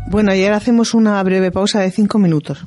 Bueno, 0.09 0.35
y 0.35 0.43
ahora 0.43 0.57
hacemos 0.57 0.93
una 0.93 1.23
breve 1.23 1.51
pausa 1.51 1.79
de 1.79 1.91
cinco 1.91 2.19
minutos. 2.19 2.65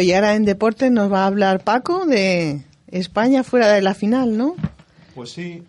Y 0.00 0.12
ahora 0.12 0.34
en 0.34 0.44
deporte 0.44 0.90
nos 0.90 1.12
va 1.12 1.24
a 1.24 1.26
hablar 1.26 1.62
Paco 1.64 2.06
de 2.06 2.62
España 2.88 3.42
fuera 3.44 3.68
de 3.72 3.82
la 3.82 3.94
final, 3.94 4.36
¿no? 4.36 4.54
Pues 5.14 5.30
sí, 5.32 5.62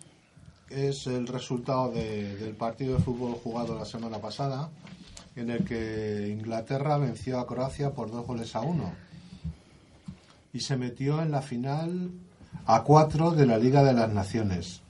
es 0.70 1.06
el 1.06 1.26
resultado 1.26 1.90
de- 1.92 2.36
del 2.36 2.54
partido 2.54 2.96
de 2.96 3.02
fútbol 3.02 3.34
jugado 3.42 3.78
la 3.78 3.84
semana 3.84 4.18
pasada, 4.18 4.68
en 5.36 5.50
el 5.50 5.64
que 5.64 6.28
Inglaterra 6.30 6.98
venció 6.98 7.38
a 7.38 7.46
Croacia 7.46 7.90
por 7.90 8.10
dos 8.10 8.26
goles 8.26 8.54
a 8.56 8.60
uno 8.60 8.92
y 10.52 10.60
se 10.60 10.76
metió 10.76 11.20
en 11.22 11.30
la 11.30 11.42
final 11.42 12.10
a 12.66 12.82
cuatro 12.82 13.30
de 13.32 13.46
la 13.46 13.58
Liga 13.58 13.82
de 13.84 13.92
las 13.92 14.10
Naciones, 14.12 14.80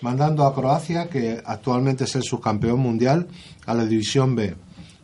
mandando 0.00 0.44
a 0.44 0.54
Croacia, 0.54 1.08
que 1.08 1.40
actualmente 1.44 2.04
es 2.04 2.16
el 2.16 2.22
subcampeón 2.24 2.80
mundial, 2.80 3.28
a 3.66 3.74
la 3.74 3.84
División 3.84 4.34
B 4.34 4.56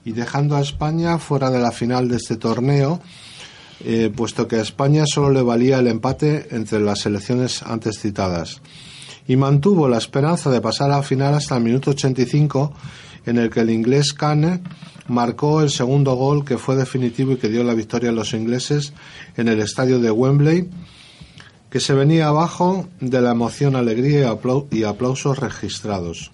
y 0.04 0.12
dejando 0.12 0.56
a 0.56 0.60
España 0.60 1.18
fuera 1.18 1.50
de 1.50 1.58
la 1.60 1.70
final 1.72 2.08
de 2.08 2.16
este 2.16 2.36
torneo, 2.36 3.00
eh, 3.84 4.10
puesto 4.14 4.46
que 4.48 4.56
a 4.56 4.62
España 4.62 5.04
solo 5.06 5.30
le 5.30 5.42
valía 5.42 5.78
el 5.78 5.86
empate 5.86 6.48
entre 6.50 6.80
las 6.80 7.00
selecciones 7.00 7.62
antes 7.62 7.98
citadas. 8.00 8.60
Y 9.28 9.36
mantuvo 9.36 9.88
la 9.88 9.98
esperanza 9.98 10.50
de 10.50 10.60
pasar 10.60 10.90
a 10.90 10.96
la 10.96 11.02
final 11.02 11.34
hasta 11.34 11.56
el 11.56 11.64
minuto 11.64 11.90
85, 11.90 12.72
en 13.26 13.38
el 13.38 13.50
que 13.50 13.60
el 13.60 13.70
inglés 13.70 14.12
Kane 14.12 14.60
marcó 15.08 15.60
el 15.62 15.70
segundo 15.70 16.14
gol 16.14 16.44
que 16.44 16.58
fue 16.58 16.76
definitivo 16.76 17.32
y 17.32 17.36
que 17.36 17.48
dio 17.48 17.64
la 17.64 17.74
victoria 17.74 18.10
a 18.10 18.12
los 18.12 18.34
ingleses 18.34 18.92
en 19.36 19.48
el 19.48 19.60
estadio 19.60 19.98
de 20.00 20.10
Wembley, 20.12 20.68
que 21.70 21.80
se 21.80 21.92
venía 21.94 22.28
abajo 22.28 22.88
de 23.00 23.20
la 23.20 23.32
emoción, 23.32 23.74
alegría 23.76 24.20
y, 24.20 24.24
aplau- 24.24 24.66
y 24.70 24.84
aplausos 24.84 25.38
registrados. 25.38 26.30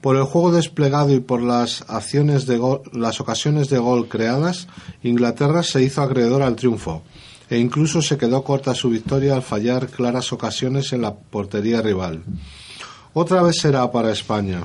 Por 0.00 0.16
el 0.16 0.24
juego 0.24 0.52
desplegado 0.52 1.12
y 1.12 1.20
por 1.20 1.42
las 1.42 1.84
acciones 1.88 2.46
de 2.46 2.58
gol- 2.58 2.82
las 2.92 3.20
ocasiones 3.20 3.68
de 3.70 3.78
gol 3.78 4.08
creadas, 4.08 4.68
Inglaterra 5.02 5.62
se 5.62 5.82
hizo 5.82 6.02
acreedor 6.02 6.42
al 6.42 6.54
triunfo 6.56 7.02
e 7.48 7.58
incluso 7.58 8.02
se 8.02 8.18
quedó 8.18 8.42
corta 8.44 8.74
su 8.74 8.90
victoria 8.90 9.34
al 9.34 9.42
fallar 9.42 9.88
claras 9.88 10.32
ocasiones 10.32 10.92
en 10.92 11.02
la 11.02 11.14
portería 11.14 11.80
rival. 11.82 12.22
Otra 13.14 13.42
vez 13.42 13.58
será 13.60 13.90
para 13.90 14.12
España. 14.12 14.62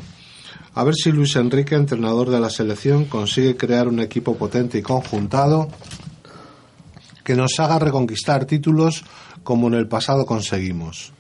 A 0.74 0.84
ver 0.84 0.96
si 0.96 1.12
Luis 1.12 1.36
Enrique, 1.36 1.76
entrenador 1.76 2.30
de 2.30 2.40
la 2.40 2.50
selección, 2.50 3.06
consigue 3.06 3.58
crear 3.58 3.88
un 3.88 4.00
equipo 4.00 4.36
potente 4.36 4.78
y 4.78 4.82
conjuntado 4.82 5.70
que 7.24 7.36
nos 7.36 7.60
haga 7.60 7.78
reconquistar 7.80 8.46
títulos 8.46 9.04
como 9.44 9.68
en 9.68 9.76
el 9.76 9.88
pasado 9.88 10.26
conseguimos. 10.26 11.14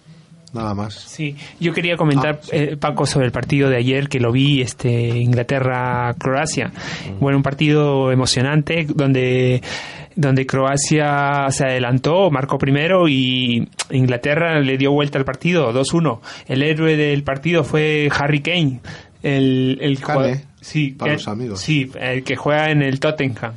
Nada 0.54 0.74
más. 0.74 0.94
Sí, 0.96 1.36
yo 1.60 1.72
quería 1.74 1.96
comentar, 1.96 2.42
eh, 2.52 2.76
Paco, 2.78 3.06
sobre 3.06 3.26
el 3.28 3.32
partido 3.32 3.70
de 3.70 3.78
ayer 3.78 4.10
que 4.10 4.20
lo 4.20 4.32
vi, 4.32 4.62
este 4.62 4.92
Inglaterra-Croacia. 5.20 6.72
Bueno, 7.20 7.38
un 7.38 7.44
partido 7.44 8.12
emocionante 8.12 8.86
donde 8.88 9.62
donde 10.14 10.46
Croacia 10.46 11.46
se 11.52 11.64
adelantó, 11.64 12.30
marcó 12.32 12.58
primero 12.58 13.08
y 13.08 13.70
Inglaterra 13.92 14.60
le 14.60 14.78
dio 14.78 14.92
vuelta 14.92 15.18
al 15.18 15.24
partido, 15.24 15.72
2-1. 15.72 16.20
El 16.48 16.64
héroe 16.64 16.98
del 16.98 17.24
partido 17.24 17.64
fue 17.64 18.10
Harry 18.20 18.42
Kane, 18.42 18.82
el, 19.24 19.78
el 19.82 19.98
jugador- 20.04 20.38
sí, 20.60 20.90
para 20.92 21.12
el- 21.14 21.18
los 21.18 21.28
amigos. 21.30 21.62
Sí, 21.62 21.90
el 22.00 22.24
que 22.26 22.36
juega 22.36 22.72
en 22.72 22.82
el 22.82 23.00
Tottenham 23.00 23.54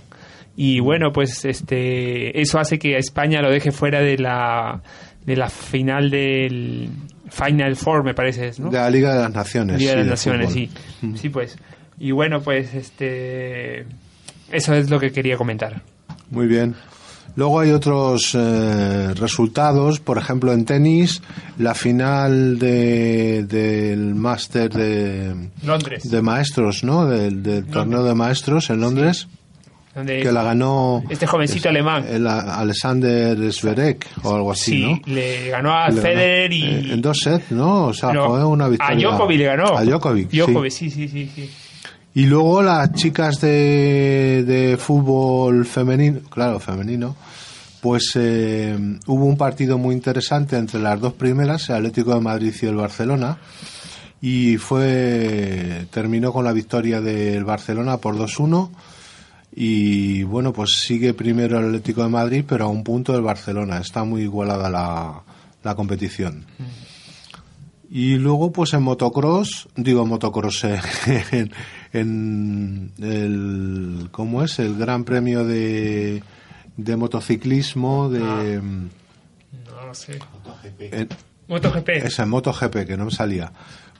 Y 0.56 0.78
bueno, 0.78 1.10
pues 1.12 1.44
este 1.44 2.40
eso 2.40 2.60
hace 2.60 2.78
que 2.78 2.94
a 2.94 2.98
España 2.98 3.42
lo 3.42 3.50
deje 3.50 3.72
fuera 3.72 3.98
de 4.00 4.16
la 4.16 4.80
de 5.24 5.36
la 5.36 5.48
final 5.48 6.10
del 6.10 6.90
Final 7.30 7.76
Four, 7.76 8.04
me 8.04 8.14
parece, 8.14 8.52
¿no? 8.58 8.70
De 8.70 8.78
la 8.78 8.90
Liga 8.90 9.14
de 9.14 9.22
las 9.22 9.32
Naciones. 9.32 9.78
Liga 9.78 9.92
de 9.92 9.98
las 9.98 10.06
Naciones, 10.06 10.52
sí. 10.52 10.70
Sí, 11.16 11.28
pues. 11.28 11.56
Y 11.98 12.10
bueno, 12.10 12.40
pues 12.40 12.74
este 12.74 13.86
eso 14.50 14.74
es 14.74 14.90
lo 14.90 15.00
que 15.00 15.12
quería 15.12 15.36
comentar. 15.36 15.82
Muy 16.30 16.46
bien. 16.46 16.74
Luego 17.36 17.58
hay 17.58 17.72
otros 17.72 18.34
eh, 18.34 19.12
resultados, 19.14 19.98
por 19.98 20.18
ejemplo 20.18 20.52
en 20.52 20.64
tenis, 20.64 21.20
la 21.58 21.74
final 21.74 22.60
de, 22.60 23.44
del 23.44 24.14
máster 24.14 24.72
de, 24.72 25.50
Londres. 25.64 26.08
de 26.08 26.22
maestros, 26.22 26.84
¿no? 26.84 27.06
Del, 27.06 27.42
del 27.42 27.66
torneo 27.66 28.04
de 28.04 28.14
maestros 28.14 28.70
en 28.70 28.80
Londres, 28.80 29.26
Donde 29.94 30.20
que 30.20 30.32
la 30.32 30.42
ganó 30.42 31.02
este 31.08 31.26
jovencito 31.26 31.68
alemán. 31.68 32.04
el 32.08 32.26
Alexander 32.26 33.52
Zverev 33.52 33.98
o 34.24 34.34
algo 34.34 34.52
así, 34.52 34.82
Sí, 34.82 34.82
¿no? 35.06 35.14
le 35.14 35.48
ganó 35.50 35.72
a 35.72 35.88
Le 35.88 35.94
ganó, 35.94 36.02
Federer 36.02 36.52
y 36.52 36.64
eh, 36.64 36.92
en 36.94 37.00
dos 37.00 37.18
sets, 37.20 37.52
¿no? 37.52 37.86
O 37.86 37.94
sea, 37.94 38.10
fue 38.10 38.44
una 38.44 38.68
victoria. 38.68 39.08
a 39.08 39.10
Djokovic 39.12 39.38
le 39.38 39.44
ganó. 39.44 39.76
A 39.78 39.84
Djokovic. 39.84 40.30
Djokovic, 40.30 40.72
sí, 40.72 40.90
sí, 40.90 41.08
sí, 41.08 41.30
sí. 41.34 41.50
Y 42.16 42.26
luego 42.26 42.62
las 42.62 42.92
chicas 42.92 43.40
de, 43.40 44.44
de 44.46 44.76
fútbol 44.76 45.64
femenino, 45.66 46.20
claro, 46.30 46.60
femenino, 46.60 47.16
pues 47.80 48.12
eh, 48.14 48.76
hubo 49.06 49.24
un 49.26 49.36
partido 49.36 49.78
muy 49.78 49.94
interesante 49.94 50.56
entre 50.56 50.80
las 50.80 51.00
dos 51.00 51.12
primeras, 51.14 51.68
el 51.70 51.76
Atlético 51.76 52.14
de 52.14 52.20
Madrid 52.20 52.54
y 52.62 52.66
el 52.66 52.76
Barcelona, 52.76 53.36
y 54.20 54.56
fue 54.56 55.86
terminó 55.90 56.32
con 56.32 56.44
la 56.44 56.52
victoria 56.52 57.00
del 57.00 57.44
Barcelona 57.44 57.98
por 57.98 58.16
2-1 58.16 58.70
y 59.56 60.22
bueno, 60.24 60.52
pues 60.52 60.70
sigue 60.80 61.14
primero 61.14 61.58
el 61.60 61.66
Atlético 61.66 62.02
de 62.02 62.08
Madrid, 62.08 62.44
pero 62.46 62.64
a 62.64 62.68
un 62.68 62.82
punto 62.82 63.12
del 63.12 63.22
Barcelona, 63.22 63.78
está 63.78 64.02
muy 64.04 64.22
igualada 64.22 64.68
la, 64.68 65.22
la 65.62 65.74
competición. 65.74 66.44
Y 67.90 68.16
luego, 68.16 68.50
pues 68.50 68.72
en 68.74 68.82
motocross, 68.82 69.68
digo 69.76 70.04
motocross, 70.04 70.64
eh, 70.64 70.80
en, 71.30 71.50
en 71.92 72.92
el, 73.00 74.08
¿cómo 74.10 74.42
es? 74.42 74.58
El 74.58 74.76
Gran 74.76 75.04
Premio 75.04 75.44
de, 75.44 76.22
de 76.76 76.96
motociclismo 76.96 78.08
de... 78.08 78.60
No 78.60 79.86
lo 79.86 79.94
sé. 79.94 80.18
en- 80.80 81.08
MotoGP. 81.46 81.88
esa 81.90 82.24
MotoGP, 82.26 82.86
que 82.86 82.96
no 82.96 83.04
me 83.04 83.10
salía. 83.12 83.52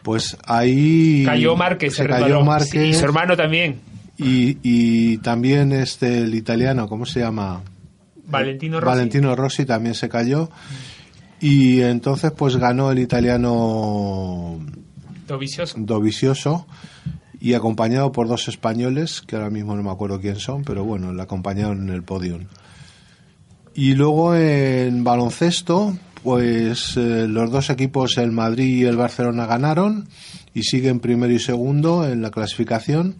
Pues 0.03 0.37
ahí... 0.47 1.23
Cayó 1.25 1.55
Márquez, 1.57 1.95
se 1.95 2.03
se 2.03 2.09
cayó. 2.09 2.43
Márquez. 2.43 2.71
Sí, 2.71 2.79
y 2.79 2.95
su 2.95 3.05
hermano 3.05 3.37
también. 3.37 3.81
Y, 4.17 4.59
y 4.63 5.19
también 5.19 5.73
este, 5.73 6.19
el 6.23 6.35
italiano, 6.35 6.89
¿cómo 6.89 7.05
se 7.05 7.21
llama? 7.21 7.63
Valentino 8.27 8.81
Rossi. 8.81 8.97
Valentino 8.97 9.37
Rossi 9.37 9.65
también 9.65 9.95
se 9.95 10.09
cayó. 10.09 10.51
Y 11.41 11.81
entonces 11.83 12.33
pues 12.33 12.57
ganó 12.57 12.91
el 12.91 12.99
italiano 12.99 14.61
Dovizioso. 15.27 15.77
Dovizioso 15.79 16.67
y 17.41 17.55
acompañado 17.55 18.13
por 18.13 18.29
dos 18.29 18.49
españoles, 18.49 19.21
que 19.21 19.37
ahora 19.37 19.51
mismo 19.51 19.77
no 19.77 19.83
me 19.83 19.91
acuerdo 19.91 20.21
quién 20.21 20.37
son, 20.37 20.65
pero 20.65 20.85
bueno, 20.85 21.13
le 21.13 21.23
acompañaron 21.23 21.89
en 21.89 21.95
el 21.95 22.03
podio. 22.03 22.41
Y 23.75 23.95
luego 23.95 24.35
en 24.35 25.05
baloncesto, 25.05 25.97
pues 26.23 26.97
eh, 26.97 27.27
los 27.29 27.51
dos 27.51 27.69
equipos, 27.69 28.17
el 28.17 28.33
Madrid 28.33 28.79
y 28.79 28.85
el 28.85 28.97
Barcelona, 28.97 29.47
ganaron 29.47 30.09
y 30.55 30.63
siguen 30.63 31.01
primero 31.01 31.33
y 31.33 31.39
segundo 31.39 32.09
en 32.09 32.23
la 32.23 32.31
clasificación. 32.31 33.17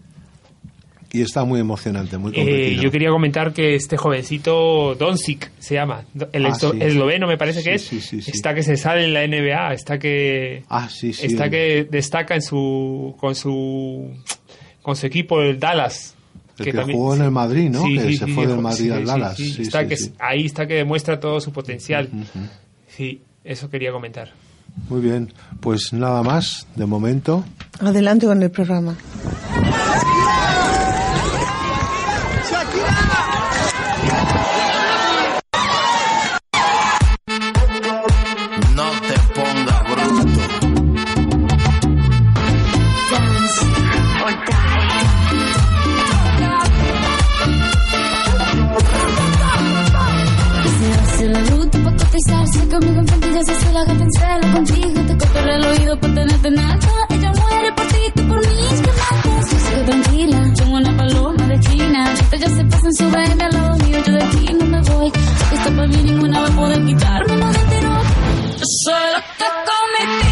Y 1.15 1.21
está 1.21 1.43
muy 1.45 1.59
emocionante, 1.59 2.17
muy 2.17 2.31
Eh, 2.31 2.35
competido. 2.35 2.83
yo 2.83 2.91
quería 2.91 3.09
comentar 3.09 3.53
que 3.53 3.75
este 3.75 3.95
jovencito 3.97 4.95
Doncic 4.95 5.51
se 5.59 5.75
llama, 5.75 6.03
el 6.33 6.45
Ah, 6.45 6.49
esto- 6.49 6.71
sí. 6.71 6.79
esloveno 6.81 7.27
me 7.27 7.37
parece 7.37 7.63
que 7.63 7.77
Sí, 7.79 7.97
es, 7.97 8.03
sí, 8.03 8.19
sí, 8.19 8.21
sí. 8.21 8.31
está 8.31 8.53
que 8.53 8.63
se 8.63 8.75
sale 8.77 9.05
en 9.05 9.13
la 9.13 9.23
NBA, 9.23 9.73
está 9.73 9.97
que 9.99 10.63
Ah, 10.69 10.89
sí, 10.89 11.13
sí. 11.13 11.27
está 11.27 11.49
que 11.49 11.87
destaca 11.89 12.35
en 12.35 12.41
su 12.41 13.15
con 13.19 13.33
su 13.35 14.11
con 14.81 14.95
su 14.95 15.05
equipo 15.07 15.41
el 15.41 15.59
Dallas. 15.59 16.15
El 16.57 16.65
que 16.65 16.71
jugó 16.93 17.15
en 17.15 17.21
el 17.23 17.31
Madrid, 17.31 17.69
¿no? 17.69 17.83
Que 17.83 18.13
se 18.15 18.27
fue 18.27 18.47
del 18.47 18.59
Madrid 18.59 18.91
al 18.91 19.05
Dallas. 19.05 19.35
Sí, 19.35 19.61
está 19.61 19.81
sí, 19.81 19.87
que 19.89 19.97
sí. 19.97 20.13
ahí 20.19 20.45
está 20.45 20.65
que 20.67 20.75
demuestra 20.75 21.19
todo 21.19 21.41
su 21.41 21.51
potencial. 21.51 22.09
Sí, 22.87 23.21
eso 23.43 23.69
quería 23.69 23.91
comentar. 23.91 24.31
Muy 24.89 25.01
bien, 25.01 25.33
pues 25.59 25.91
nada 25.93 26.21
más 26.23 26.67
de 26.75 26.85
momento. 26.85 27.43
Adelante 27.79 28.25
con 28.25 28.41
el 28.43 28.51
programa. 28.51 28.95
Yo 64.05 64.13
de 64.13 64.23
aquí 64.23 64.53
no 64.53 64.65
me 64.65 64.81
voy. 64.81 65.11
Sé 65.11 65.45
que 65.49 65.55
está 65.55 65.69
para 65.71 65.87
mí, 65.87 65.97
ninguna 66.03 66.41
va 66.41 66.47
a 66.47 66.51
poder 66.51 66.85
quitarme 66.85 67.37
lo 67.37 67.47
de 67.47 67.59
tirón. 67.59 68.01
Yo 68.57 68.65
soy 68.83 69.11
la 69.13 69.21
que 69.37 69.45
con 69.67 70.24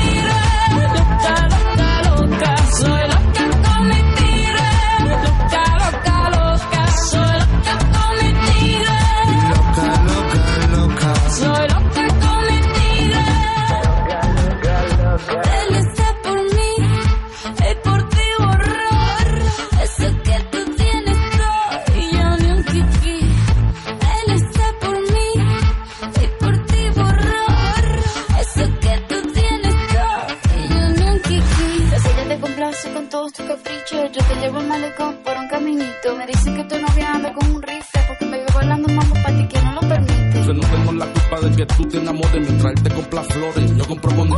tú 41.77 41.87
te 41.87 41.97
enamores 41.97 42.33
mientras 42.33 42.73
él 42.73 42.83
te 42.83 42.89
compra 42.89 43.23
flores. 43.23 43.77
Yo 43.77 43.85
compro 43.85 44.15
con... 44.15 44.29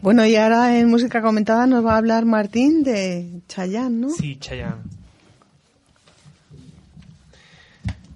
Bueno, 0.00 0.24
y 0.24 0.36
ahora 0.36 0.78
en 0.78 0.88
música 0.88 1.20
comentada 1.20 1.66
nos 1.66 1.84
va 1.84 1.94
a 1.94 1.98
hablar 1.98 2.24
Martín 2.24 2.82
de 2.82 3.40
Chayanne, 3.48 4.00
¿no? 4.00 4.10
Sí, 4.10 4.36
Chayanne. 4.36 4.82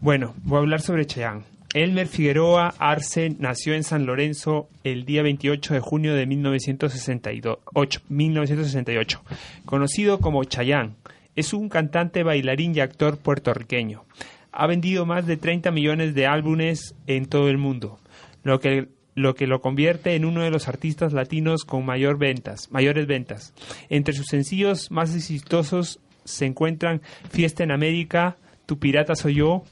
Bueno, 0.00 0.34
voy 0.44 0.56
a 0.56 0.60
hablar 0.60 0.80
sobre 0.80 1.06
Chayanne. 1.06 1.42
Elmer 1.74 2.06
Figueroa 2.06 2.74
Arce 2.78 3.34
nació 3.38 3.74
en 3.74 3.82
San 3.82 4.04
Lorenzo 4.04 4.68
el 4.84 5.04
día 5.04 5.22
28 5.22 5.74
de 5.74 5.80
junio 5.80 6.14
de 6.14 6.26
1968, 6.26 8.00
1968. 8.08 9.22
Conocido 9.64 10.20
como 10.20 10.44
Chayanne, 10.44 10.94
es 11.34 11.52
un 11.54 11.68
cantante, 11.68 12.22
bailarín 12.22 12.76
y 12.76 12.80
actor 12.80 13.16
puertorriqueño. 13.16 14.04
Ha 14.52 14.66
vendido 14.66 15.06
más 15.06 15.26
de 15.26 15.36
30 15.36 15.70
millones 15.70 16.14
de 16.14 16.26
álbumes 16.26 16.94
en 17.06 17.26
todo 17.26 17.48
el 17.48 17.58
mundo, 17.58 17.98
lo 18.42 18.60
que 18.60 18.88
lo 19.14 19.34
que 19.34 19.46
lo 19.46 19.60
convierte 19.60 20.14
en 20.14 20.24
uno 20.24 20.40
de 20.42 20.50
los 20.50 20.68
artistas 20.68 21.12
latinos 21.12 21.64
con 21.64 21.84
mayor 21.84 22.16
ventas, 22.16 22.70
mayores 22.70 23.06
ventas. 23.06 23.52
Entre 23.90 24.14
sus 24.14 24.26
sencillos 24.28 24.90
más 24.90 25.14
exitosos 25.14 26.00
se 26.24 26.46
encuentran 26.46 27.02
Fiesta 27.30 27.62
en 27.62 27.72
América, 27.72 28.36
Tu 28.64 28.78
pirata 28.78 29.14
soy 29.14 29.34
yo, 29.34 29.64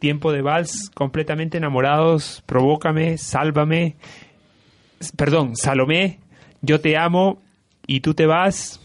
Tiempo 0.00 0.32
de 0.32 0.42
vals, 0.42 0.90
Completamente 0.94 1.58
enamorados, 1.58 2.42
Provócame, 2.46 3.18
Sálvame, 3.18 3.94
perdón, 5.16 5.54
Salomé, 5.56 6.18
Yo 6.60 6.80
te 6.80 6.96
amo 6.96 7.40
y 7.86 8.00
tú 8.00 8.14
te 8.14 8.26
vas, 8.26 8.80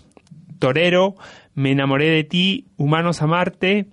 Torero, 0.60 1.16
Me 1.56 1.72
enamoré 1.72 2.10
de 2.10 2.24
ti, 2.24 2.66
Humanos 2.78 3.24
a 3.24 3.28
Marte 3.28 3.88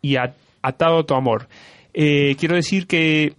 y 0.00 0.16
a- 0.16 0.34
Atado 0.62 1.00
a 1.00 1.06
tu 1.06 1.14
amor. 1.14 1.48
Eh, 1.92 2.36
quiero 2.38 2.54
decir 2.54 2.86
que 2.86 3.34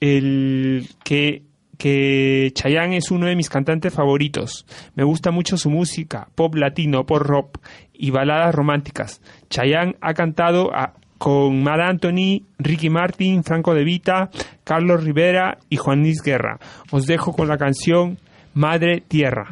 el 0.00 0.88
que 1.04 1.42
que 1.82 2.52
Chayanne 2.54 2.98
es 2.98 3.10
uno 3.10 3.26
de 3.26 3.34
mis 3.34 3.48
cantantes 3.48 3.92
favoritos. 3.92 4.66
Me 4.94 5.02
gusta 5.02 5.32
mucho 5.32 5.56
su 5.56 5.68
música, 5.68 6.28
pop 6.36 6.54
latino, 6.54 7.04
pop 7.06 7.20
rock 7.20 7.58
y 7.92 8.12
baladas 8.12 8.54
románticas. 8.54 9.20
Chayanne 9.50 9.96
ha 10.00 10.14
cantado 10.14 10.70
con 11.18 11.60
Mar 11.64 11.80
Anthony, 11.80 12.44
Ricky 12.58 12.88
Martin, 12.88 13.42
Franco 13.42 13.74
De 13.74 13.82
Vita, 13.82 14.30
Carlos 14.62 15.02
Rivera 15.02 15.58
y 15.68 15.76
Juan 15.76 16.02
Luis 16.02 16.22
Guerra. 16.22 16.60
Os 16.92 17.06
dejo 17.06 17.32
con 17.32 17.48
la 17.48 17.58
canción 17.58 18.18
Madre 18.54 19.02
Tierra. 19.06 19.48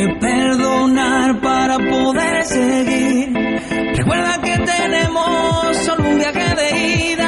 Que 0.00 0.14
perdonar 0.14 1.40
para 1.40 1.78
poder 1.78 2.44
seguir. 2.44 3.32
Recuerda 3.96 4.40
que 4.42 4.56
tenemos 4.58 5.76
solo 5.84 6.08
un 6.08 6.18
viaje 6.18 6.54
de 6.54 7.12
ida 7.12 7.19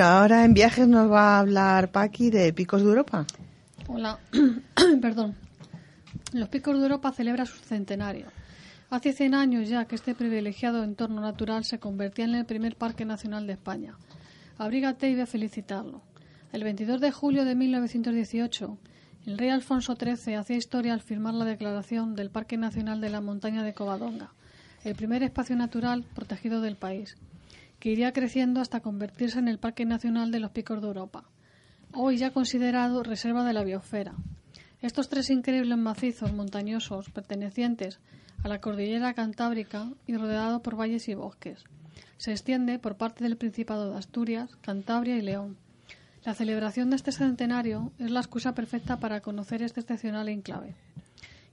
Ahora 0.00 0.46
en 0.46 0.54
viajes 0.54 0.88
nos 0.88 1.12
va 1.12 1.36
a 1.36 1.40
hablar 1.40 1.92
Paqui 1.92 2.30
de 2.30 2.54
Picos 2.54 2.80
de 2.80 2.88
Europa. 2.88 3.26
Hola, 3.86 4.18
perdón. 5.02 5.34
Los 6.32 6.48
Picos 6.48 6.74
de 6.78 6.84
Europa 6.84 7.12
celebra 7.12 7.44
su 7.44 7.58
centenario. 7.58 8.28
Hace 8.88 9.12
100 9.12 9.34
años 9.34 9.68
ya 9.68 9.84
que 9.84 9.96
este 9.96 10.14
privilegiado 10.14 10.84
entorno 10.84 11.20
natural 11.20 11.66
se 11.66 11.78
convertía 11.78 12.24
en 12.24 12.34
el 12.34 12.46
primer 12.46 12.76
parque 12.76 13.04
nacional 13.04 13.46
de 13.46 13.52
España. 13.52 13.94
Abrígate 14.56 15.10
y 15.10 15.16
ve 15.16 15.22
a 15.22 15.26
felicitarlo. 15.26 16.00
El 16.52 16.64
22 16.64 17.02
de 17.02 17.12
julio 17.12 17.44
de 17.44 17.54
1918, 17.54 18.78
el 19.26 19.36
rey 19.36 19.50
Alfonso 19.50 19.96
XIII 19.96 20.34
hacía 20.34 20.56
historia 20.56 20.94
al 20.94 21.02
firmar 21.02 21.34
la 21.34 21.44
declaración 21.44 22.14
del 22.14 22.30
Parque 22.30 22.56
Nacional 22.56 23.02
de 23.02 23.10
la 23.10 23.20
Montaña 23.20 23.62
de 23.62 23.74
Covadonga, 23.74 24.32
el 24.82 24.94
primer 24.94 25.22
espacio 25.22 25.56
natural 25.56 26.04
protegido 26.14 26.62
del 26.62 26.76
país, 26.76 27.18
que 27.80 27.90
iría 27.90 28.12
creciendo 28.12 28.60
hasta 28.60 28.80
convertirse 28.80 29.40
en 29.40 29.48
el 29.48 29.58
Parque 29.58 29.84
Nacional 29.84 30.30
de 30.30 30.38
los 30.38 30.52
Picos 30.52 30.80
de 30.80 30.86
Europa 30.86 31.24
hoy 31.92 32.16
ya 32.16 32.30
considerado 32.30 33.02
reserva 33.02 33.44
de 33.44 33.52
la 33.52 33.64
biosfera. 33.64 34.14
Estos 34.80 35.08
tres 35.08 35.28
increíbles 35.30 35.76
macizos 35.78 36.32
montañosos 36.32 37.10
pertenecientes 37.10 37.98
a 38.42 38.48
la 38.48 38.60
cordillera 38.60 39.14
cantábrica 39.14 39.88
y 40.06 40.16
rodeado 40.16 40.62
por 40.62 40.78
valles 40.78 41.08
y 41.08 41.14
bosques. 41.14 41.64
Se 42.16 42.30
extiende 42.30 42.78
por 42.78 42.94
parte 42.96 43.24
del 43.24 43.36
Principado 43.36 43.90
de 43.90 43.98
Asturias, 43.98 44.56
Cantabria 44.62 45.16
y 45.16 45.22
León. 45.22 45.56
La 46.24 46.34
celebración 46.34 46.90
de 46.90 46.96
este 46.96 47.12
centenario 47.12 47.92
es 47.98 48.10
la 48.10 48.20
excusa 48.20 48.54
perfecta 48.54 48.98
para 48.98 49.20
conocer 49.20 49.62
este 49.62 49.80
excepcional 49.80 50.28
enclave. 50.28 50.74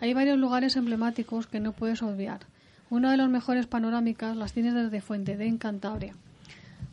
Hay 0.00 0.12
varios 0.12 0.38
lugares 0.38 0.76
emblemáticos 0.76 1.46
que 1.46 1.60
no 1.60 1.72
puedes 1.72 2.02
obviar. 2.02 2.40
Una 2.90 3.12
de 3.12 3.16
las 3.16 3.28
mejores 3.28 3.66
panorámicas 3.66 4.36
las 4.36 4.52
tienes 4.52 4.74
desde 4.74 5.00
Fuente 5.00 5.36
de 5.36 5.56
Cantabria, 5.58 6.14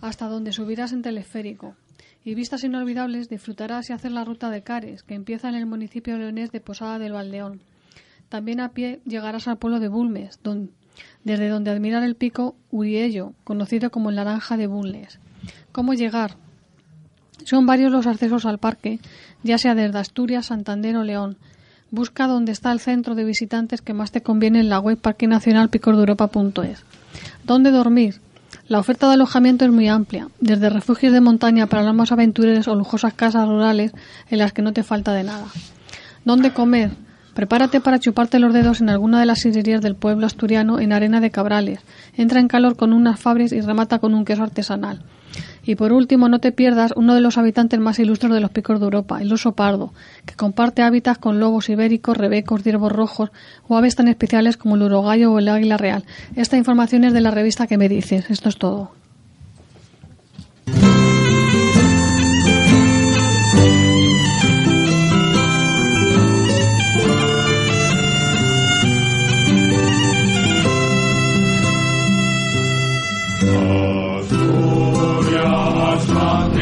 hasta 0.02 0.28
donde 0.28 0.52
subirás 0.52 0.92
en 0.92 1.04
teleférico. 1.04 1.76
Y 2.24 2.34
vistas 2.36 2.64
inolvidables 2.64 3.30
disfrutarás 3.30 3.90
y 3.90 3.94
hacer 3.94 4.12
la 4.12 4.26
ruta 4.26 4.50
de 4.50 4.64
Cares, 4.64 5.04
que 5.04 5.14
empieza 5.14 5.50
en 5.50 5.56
el 5.56 5.68
municipio 5.68 6.18
leonés 6.18 6.52
de 6.52 6.62
Posada 6.62 7.00
del 7.00 7.14
Valdeón. 7.14 7.62
También 8.28 8.60
a 8.60 8.70
pie 8.70 9.02
llegarás 9.06 9.48
al 9.48 9.58
pueblo 9.58 9.80
de 9.80 9.88
Bulmes, 9.88 10.40
don- 10.44 10.72
desde 11.24 11.50
donde 11.50 11.72
admirar 11.72 12.04
el 12.04 12.16
pico 12.16 12.56
Uriello, 12.72 13.34
conocido 13.44 13.92
como 13.92 14.10
el 14.10 14.16
Naranja 14.16 14.58
de 14.58 14.68
Bulnes. 14.68 15.20
¿Cómo 15.72 15.94
llegar? 15.94 16.36
Son 17.46 17.66
varios 17.66 17.92
los 17.92 18.08
accesos 18.08 18.46
al 18.46 18.58
parque, 18.58 19.00
ya 19.44 19.58
sea 19.58 19.76
desde 19.76 19.98
Asturias, 19.98 20.48
Santander 20.48 20.96
o 20.98 21.04
León. 21.04 21.38
Busca 21.92 22.28
dónde 22.28 22.52
está 22.52 22.72
el 22.72 22.80
centro 22.80 23.16
de 23.16 23.24
visitantes 23.24 23.82
que 23.82 23.94
más 23.94 24.12
te 24.12 24.22
conviene 24.22 24.60
en 24.60 24.70
la 24.70 24.80
web 24.80 25.00
parquenacionalpicosdeuropa.es. 25.00 26.84
¿Dónde 27.44 27.72
dormir? 27.72 28.22
La 28.68 28.80
oferta 28.80 29.08
de 29.08 29.14
alojamiento 29.14 29.66
es 29.66 29.72
muy 29.72 29.88
amplia, 29.88 30.30
desde 30.40 30.70
refugios 30.70 31.12
de 31.12 31.22
montaña 31.22 31.66
para 31.66 31.84
los 31.84 31.96
más 31.96 32.12
aventureros 32.12 32.68
o 32.68 32.76
lujosas 32.76 33.14
casas 33.16 33.48
rurales 33.48 33.92
en 34.30 34.38
las 34.38 34.54
que 34.54 34.62
no 34.62 34.74
te 34.74 34.84
falta 34.84 35.14
de 35.14 35.24
nada. 35.24 35.48
¿Dónde 36.24 36.54
comer? 36.54 36.92
Prepárate 37.34 37.80
para 37.80 38.00
chuparte 38.00 38.40
los 38.40 38.54
dedos 38.54 38.82
en 38.82 38.90
alguna 38.90 39.20
de 39.20 39.26
las 39.26 39.40
sidrerías 39.40 39.82
del 39.82 39.96
pueblo 39.96 40.26
asturiano 40.26 40.80
en 40.80 40.94
arena 40.94 41.22
de 41.22 41.32
cabrales. 41.32 41.80
Entra 42.16 42.40
en 42.40 42.48
calor 42.48 42.76
con 42.76 42.94
unas 42.94 43.20
fabres 43.20 43.52
y 43.52 43.62
remata 43.62 44.00
con 44.00 44.14
un 44.14 44.26
queso 44.26 44.44
artesanal. 44.44 45.02
Y 45.64 45.76
por 45.76 45.94
último, 45.94 46.30
no 46.30 46.40
te 46.40 46.52
pierdas 46.52 46.94
uno 46.96 47.14
de 47.14 47.22
los 47.22 47.38
habitantes 47.38 47.80
más 47.80 48.00
ilustres 48.00 48.34
de 48.34 48.40
los 48.40 48.50
picos 48.50 48.80
de 48.80 48.86
Europa, 48.86 49.22
el 49.22 49.32
oso 49.32 49.54
pardo, 49.54 49.94
que 50.26 50.36
comparte 50.36 50.82
hábitats 50.82 51.20
con 51.20 51.40
lobos 51.40 51.70
ibéricos, 51.70 52.18
rebecos, 52.18 52.64
ciervos 52.64 52.92
rojos 52.92 53.30
o 53.68 53.78
aves 53.78 53.96
tan 53.96 54.08
especiales 54.08 54.58
como 54.58 54.76
el 54.76 54.84
urogallo 54.84 55.32
o 55.32 55.40
el 55.40 55.48
águila 55.48 55.78
real. 55.78 56.06
Esta 56.36 56.58
información 56.58 57.04
es 57.04 57.14
de 57.14 57.22
la 57.22 57.32
revista 57.32 57.68
que 57.68 57.78
me 57.78 57.90
dices. 57.90 58.30
Esto 58.32 58.50
es 58.50 58.58
todo. 58.58 58.92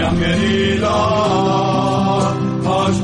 Angela, 0.10 0.88
hast 2.64 3.04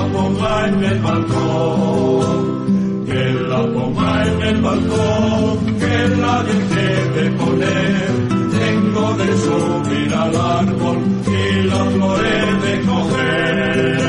la 0.00 0.12
ponga 0.12 0.68
en 0.68 0.84
el 0.84 1.00
balcón, 1.00 3.06
que 3.06 3.32
la 3.48 3.72
ponga 3.72 4.26
en 4.26 4.42
el 4.42 4.60
balcón, 4.62 5.78
que 5.78 6.08
la 6.16 6.42
deje 6.42 7.10
de 7.16 7.30
poner. 7.32 8.10
Tengo 8.50 9.14
de 9.14 9.36
subir 9.36 10.14
al 10.14 10.36
árbol 10.36 10.98
y 11.26 11.62
la 11.64 11.84
flor 11.90 12.26
he 12.26 12.54
de 12.64 12.80
coger. 12.86 14.00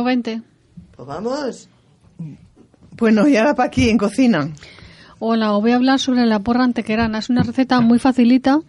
20. 0.10 0.42
Pues 0.96 1.08
vamos. 1.08 1.70
Bueno, 2.98 3.28
y 3.28 3.38
ahora 3.38 3.54
para 3.54 3.68
aquí, 3.68 3.92
en 3.92 4.00
cocina. 4.00 4.50
Hola, 5.20 5.54
os 5.54 5.62
voy 5.62 5.70
a 5.70 5.76
hablar 5.76 6.00
sobre 6.00 6.26
la 6.26 6.40
porra 6.40 6.64
antequerana. 6.64 7.20
Es 7.20 7.30
una 7.30 7.44
receta 7.44 7.80
muy 7.80 8.00
facilita 8.00 8.60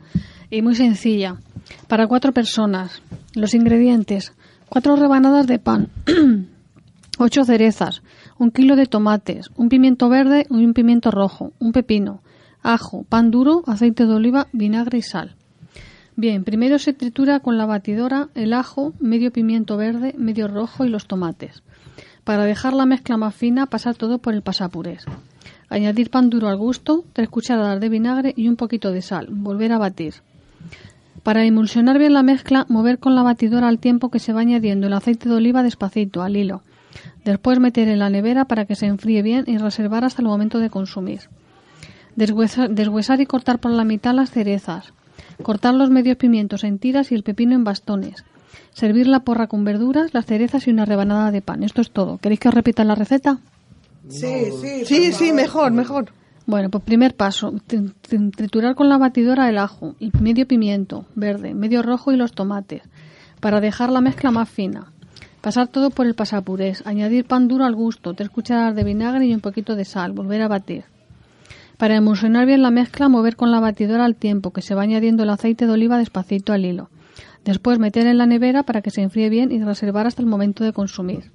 y 0.51 0.61
muy 0.61 0.75
sencilla. 0.75 1.37
Para 1.89 2.07
cuatro 2.09 2.33
personas. 2.33 3.01
Los 3.35 3.55
ingredientes. 3.55 4.35
Cuatro 4.69 4.97
rebanadas 4.97 5.47
de 5.47 5.59
pan. 5.59 5.89
ocho 7.19 7.45
cerezas. 7.45 8.03
Un 8.39 8.51
kilo 8.51 8.77
de 8.77 8.85
tomates. 8.85 9.49
Un 9.57 9.71
pimiento 9.71 10.11
verde 10.11 10.47
y 10.51 10.63
un 10.67 10.75
pimiento 10.75 11.11
rojo. 11.11 11.55
Un 11.59 11.73
pepino. 11.73 12.21
Ajo, 12.63 13.05
pan 13.05 13.31
duro, 13.31 13.63
aceite 13.67 14.05
de 14.05 14.13
oliva, 14.13 14.49
vinagre 14.53 14.99
y 14.99 15.03
sal. 15.03 15.37
Bien, 16.21 16.45
primero 16.45 16.79
se 16.79 16.93
tritura 16.93 17.41
con 17.41 17.57
la 17.57 17.65
batidora 17.65 18.29
el 18.35 18.53
ajo, 18.53 18.93
medio 19.01 19.33
pimiento 19.33 19.79
verde, 19.79 20.15
medio 20.19 20.49
rojo 20.49 20.85
y 20.85 20.91
los 20.91 21.07
tomates. 21.07 21.63
Para 22.25 22.45
dejar 22.45 22.75
la 22.75 22.85
mezcla 22.85 23.17
más 23.17 23.35
fina, 23.35 23.65
pasar 23.65 23.95
todo 23.95 24.19
por 24.19 24.35
el 24.35 24.43
pasapurés. 24.43 25.07
Añadir 25.71 26.11
pan 26.11 26.29
duro 26.29 26.49
al 26.49 26.59
gusto, 26.59 27.07
tres 27.15 27.31
cucharadas 27.31 27.81
de 27.81 27.89
vinagre 27.89 28.35
y 28.37 28.49
un 28.49 28.57
poquito 28.57 28.93
de 28.93 29.01
sal. 29.01 29.29
Volver 29.31 29.73
a 29.73 29.79
batir. 29.79 30.13
Para 31.23 31.43
emulsionar 31.47 31.99
bien 31.99 32.13
la 32.13 32.23
mezcla, 32.23 32.67
mover 32.69 32.99
con 32.99 33.15
la 33.15 33.23
batidora 33.23 33.69
al 33.69 33.79
tiempo 33.79 34.11
que 34.11 34.19
se 34.19 34.35
va 34.35 34.43
añadiendo 34.43 34.89
el 34.89 34.93
aceite 34.93 35.27
de 35.27 35.37
oliva 35.37 35.63
despacito, 35.63 36.21
al 36.23 36.37
hilo. 36.37 36.61
Después 37.25 37.61
meter 37.61 37.89
en 37.89 37.99
la 37.99 38.11
nevera 38.11 38.45
para 38.45 38.67
que 38.67 38.77
se 38.77 38.85
enfríe 38.85 39.23
bien 39.23 39.45
y 39.47 39.57
reservar 39.57 40.05
hasta 40.05 40.21
el 40.21 40.29
momento 40.29 40.59
de 40.59 40.69
consumir. 40.69 41.31
Deshuesar, 42.15 42.69
deshuesar 42.69 43.23
y 43.23 43.25
cortar 43.25 43.59
por 43.59 43.71
la 43.71 43.85
mitad 43.85 44.13
las 44.13 44.31
cerezas. 44.31 44.93
Cortar 45.43 45.75
los 45.75 45.91
medios 45.91 46.17
pimientos 46.17 46.65
en 46.65 46.79
tiras 46.79 47.11
y 47.13 47.15
el 47.15 47.23
pepino 47.23 47.55
en 47.55 47.65
bastones. 47.65 48.25
Servir 48.73 49.07
la 49.07 49.21
porra 49.21 49.47
con 49.49 49.65
verduras, 49.65 50.15
las 50.15 50.27
cerezas 50.27 50.67
y 50.67 50.71
una 50.71 50.85
rebanada 50.85 51.31
de 51.31 51.43
pan. 51.43 51.63
Esto 51.63 51.81
es 51.81 51.91
todo. 51.91 52.19
¿Queréis 52.19 52.41
que 52.41 52.49
os 52.49 52.55
repita 52.55 52.85
la 52.85 52.95
receta? 52.95 53.39
Sí, 54.09 54.27
sí. 54.61 54.85
Sí, 54.85 55.13
sí, 55.13 55.33
mejor, 55.33 55.73
mejor. 55.73 56.13
Bueno, 56.47 56.69
pues 56.71 56.83
primer 56.85 57.15
paso, 57.15 57.53
tri- 57.69 57.93
tri- 58.09 58.35
triturar 58.35 58.75
con 58.75 58.89
la 58.89 58.99
batidora 58.99 59.49
el 59.49 59.59
ajo, 59.59 59.95
el 60.01 60.11
medio 60.21 60.47
pimiento 60.49 61.05
verde, 61.15 61.55
medio 61.55 61.83
rojo 61.83 62.11
y 62.13 62.17
los 62.17 62.33
tomates, 62.33 62.83
para 63.41 63.61
dejar 63.61 63.91
la 63.91 64.01
mezcla 64.01 64.31
más 64.31 64.49
fina. 64.49 64.91
Pasar 65.43 65.69
todo 65.69 65.91
por 65.91 66.07
el 66.07 66.15
pasapurés, 66.15 66.85
añadir 66.87 67.25
pan 67.25 67.47
duro 67.47 67.65
al 67.65 67.75
gusto, 67.75 68.15
tres 68.15 68.31
cucharadas 68.31 68.75
de 68.75 68.85
vinagre 68.85 69.27
y 69.27 69.35
un 69.35 69.41
poquito 69.41 69.77
de 69.77 69.85
sal, 69.85 70.13
volver 70.13 70.43
a 70.43 70.49
batir. 70.49 70.85
Para 71.81 71.97
emulsionar 71.97 72.45
bien 72.45 72.61
la 72.61 72.71
mezcla, 72.71 73.09
mover 73.09 73.37
con 73.37 73.51
la 73.51 73.59
batidora 73.59 74.05
al 74.05 74.15
tiempo 74.15 74.51
que 74.51 74.61
se 74.61 74.75
va 74.75 74.83
añadiendo 74.83 75.23
el 75.23 75.31
aceite 75.31 75.67
de 75.67 75.73
oliva 75.73 75.97
despacito 75.97 76.53
al 76.53 76.67
hilo. 76.67 76.91
Después 77.43 77.79
meter 77.79 78.07
en 78.07 78.19
la 78.19 78.27
nevera 78.27 78.65
para 78.65 78.83
que 78.83 78.91
se 78.91 79.01
enfríe 79.01 79.31
bien 79.31 79.51
y 79.51 79.65
reservar 79.65 80.07
hasta 80.07 80.21
el 80.21 80.29
momento 80.29 80.63
de 80.63 80.75
consumir. 80.75 81.31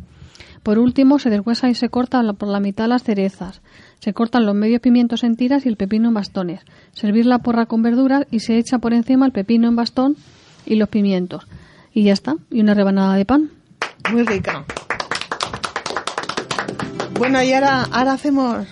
Por 0.61 0.77
último, 0.77 1.17
se 1.17 1.31
deshuesa 1.31 1.67
y 1.69 1.73
se 1.73 1.89
corta 1.89 2.21
por 2.33 2.47
la 2.47 2.59
mitad 2.59 2.87
las 2.87 3.01
cerezas. 3.01 3.63
Se 3.99 4.13
cortan 4.13 4.45
los 4.45 4.53
medios 4.53 4.81
pimientos 4.81 5.23
en 5.23 5.35
tiras 5.35 5.65
y 5.65 5.69
el 5.69 5.77
pepino 5.77 6.09
en 6.09 6.13
bastones. 6.13 6.61
Servir 6.93 7.25
la 7.25 7.39
porra 7.39 7.65
con 7.65 7.81
verduras 7.81 8.27
y 8.29 8.41
se 8.41 8.59
echa 8.59 8.77
por 8.77 8.93
encima 8.93 9.25
el 9.25 9.31
pepino 9.31 9.67
en 9.67 9.75
bastón 9.75 10.15
y 10.63 10.75
los 10.75 10.89
pimientos. 10.89 11.47
Y 11.91 12.03
ya 12.03 12.13
está. 12.13 12.35
Y 12.51 12.61
una 12.61 12.75
rebanada 12.75 13.15
de 13.15 13.25
pan. 13.25 13.49
Muy 14.11 14.21
rica. 14.21 14.63
Bueno, 17.17 17.41
y 17.41 17.51
ahora, 17.51 17.87
ahora 17.91 18.13
hacemos 18.13 18.67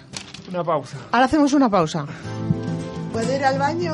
Una 0.54 0.64
pausa. 0.64 0.98
ahora 1.12 1.26
hacemos 1.26 1.52
una 1.54 1.68
pausa. 1.68 2.06
¿Puedo 3.12 3.36
ir 3.36 3.44
al 3.44 3.58
baño? 3.58 3.94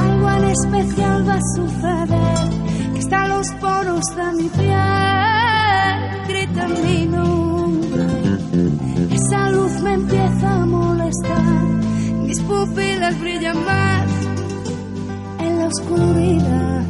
Algo 0.00 0.30
en 0.30 0.44
especial 0.44 1.28
va 1.28 1.34
a 1.34 1.40
suceder, 1.56 2.92
que 2.92 3.00
están 3.00 3.28
los 3.30 3.50
poros 3.54 4.04
de 4.14 4.32
mi 4.40 4.48
piel, 4.50 6.28
grita 6.28 6.68
mi 6.68 7.06
nombre. 7.06 8.06
Esa 9.10 9.50
luz 9.50 9.72
me 9.82 9.94
empieza 9.94 10.62
a 10.62 10.64
molestar, 10.64 11.62
mis 12.22 12.40
pupilas 12.42 13.20
brillan 13.20 13.64
más 13.64 14.33
en 15.46 15.58
la 15.58 15.66
oscuridad. 15.66 16.82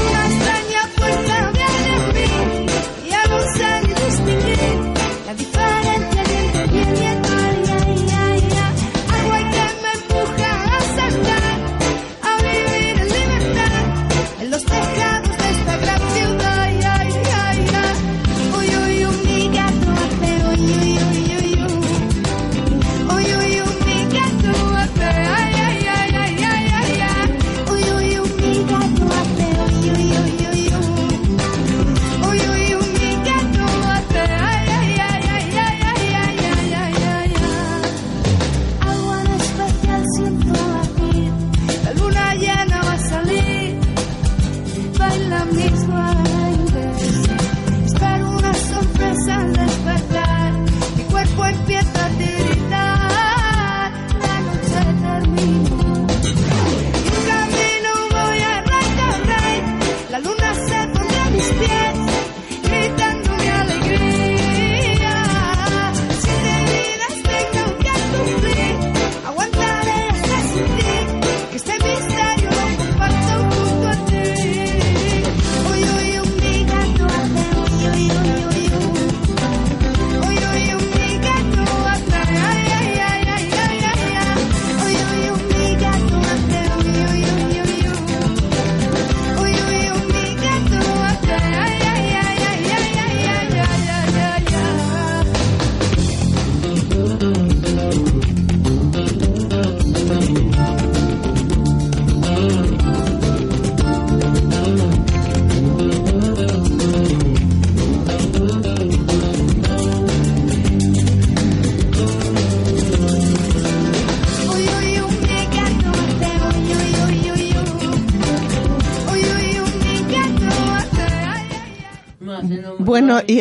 Una 0.00 0.26
extraña 0.26 0.82
fuerza 0.96 1.34
viene 1.52 1.80
en 1.96 2.02
mí, 2.14 2.30
ya 3.10 3.22
no 3.26 3.38
sé 3.56 3.70
distinguir 4.04 4.76
la 5.26 5.34
diferencia 5.34 5.75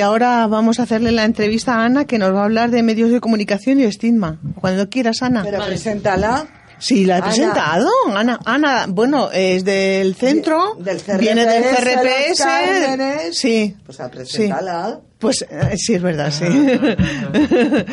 ahora 0.05 0.47
vamos 0.47 0.79
a 0.79 0.83
hacerle 0.83 1.11
la 1.11 1.25
entrevista 1.25 1.75
a 1.75 1.85
Ana, 1.85 2.05
que 2.05 2.17
nos 2.17 2.33
va 2.33 2.41
a 2.41 2.45
hablar 2.45 2.71
de 2.71 2.81
medios 2.83 3.11
de 3.11 3.19
comunicación 3.19 3.79
y 3.79 3.83
estigma. 3.83 4.39
Cuando 4.61 4.89
quieras, 4.89 5.21
Ana. 5.21 5.43
Pero 5.43 5.65
preséntala. 5.65 6.47
Sí, 6.77 7.05
la 7.05 7.15
he 7.15 7.17
Ana. 7.17 7.25
presentado. 7.27 7.89
Ana, 8.15 8.39
Ana, 8.45 8.85
bueno, 8.89 9.29
es 9.31 9.63
del 9.63 10.13
centro, 10.15 10.75
Del 10.79 10.97
CRPS, 11.01 11.19
viene 11.19 11.45
del 11.45 11.63
CRPS. 11.63 12.37
Cármenes. 12.39 13.37
Sí. 13.37 13.75
Pues 13.85 13.99
a 14.01 14.09
presentarla. 14.11 14.99
Pues 15.19 15.45
eh, 15.49 15.77
sí, 15.77 15.93
es 15.95 16.01
verdad, 16.01 16.31
sí. 16.31 16.45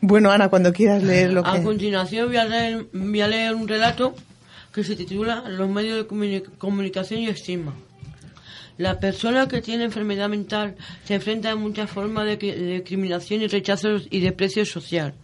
bueno, 0.00 0.30
Ana, 0.30 0.48
cuando 0.48 0.72
quieras 0.72 1.02
leer 1.02 1.32
lo 1.32 1.46
A 1.46 1.54
que... 1.56 1.62
continuación 1.62 2.28
voy 2.28 2.36
a, 2.36 2.44
leer, 2.44 2.86
voy 2.92 3.20
a 3.20 3.28
leer 3.28 3.54
un 3.54 3.66
relato 3.68 4.14
que 4.72 4.84
se 4.84 4.96
titula 4.96 5.44
Los 5.48 5.68
medios 5.68 5.96
de 5.96 6.06
comuni- 6.08 6.44
comunicación 6.58 7.20
y 7.20 7.28
estigma. 7.28 7.74
La 8.76 8.98
persona 8.98 9.46
que 9.46 9.62
tiene 9.62 9.84
enfermedad 9.84 10.28
mental 10.28 10.74
se 11.04 11.14
enfrenta 11.14 11.52
a 11.52 11.56
muchas 11.56 11.88
formas 11.88 12.26
de, 12.26 12.36
de 12.36 12.72
discriminación 12.78 13.42
y 13.42 13.46
rechazo 13.46 13.96
y 14.10 14.18
desprecio 14.18 14.66
social. 14.66 15.14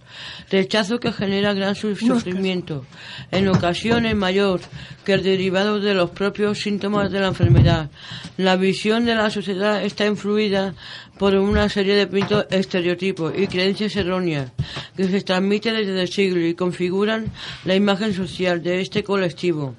Rechazo 0.50 1.00
que 1.00 1.12
genera 1.12 1.52
gran 1.52 1.74
su- 1.74 1.96
sufrimiento, 1.96 2.84
en 3.32 3.48
ocasiones 3.48 4.14
mayor 4.14 4.60
que 5.04 5.14
el 5.14 5.22
derivado 5.24 5.80
de 5.80 5.94
los 5.94 6.10
propios 6.10 6.58
síntomas 6.60 7.10
de 7.10 7.20
la 7.20 7.28
enfermedad. 7.28 7.90
La 8.36 8.56
visión 8.56 9.04
de 9.04 9.14
la 9.16 9.30
sociedad 9.30 9.82
está 9.84 10.06
influida 10.06 10.74
por 11.18 11.34
una 11.34 11.68
serie 11.68 11.94
de 11.96 12.06
mitos, 12.06 12.46
estereotipos 12.50 13.32
y 13.36 13.46
creencias 13.48 13.94
erróneas 13.96 14.52
que 14.96 15.04
se 15.04 15.20
transmiten 15.22 15.74
desde 15.74 16.06
siglos 16.06 16.44
y 16.44 16.54
configuran 16.54 17.26
la 17.64 17.74
imagen 17.74 18.14
social 18.14 18.62
de 18.62 18.80
este 18.80 19.02
colectivo 19.04 19.74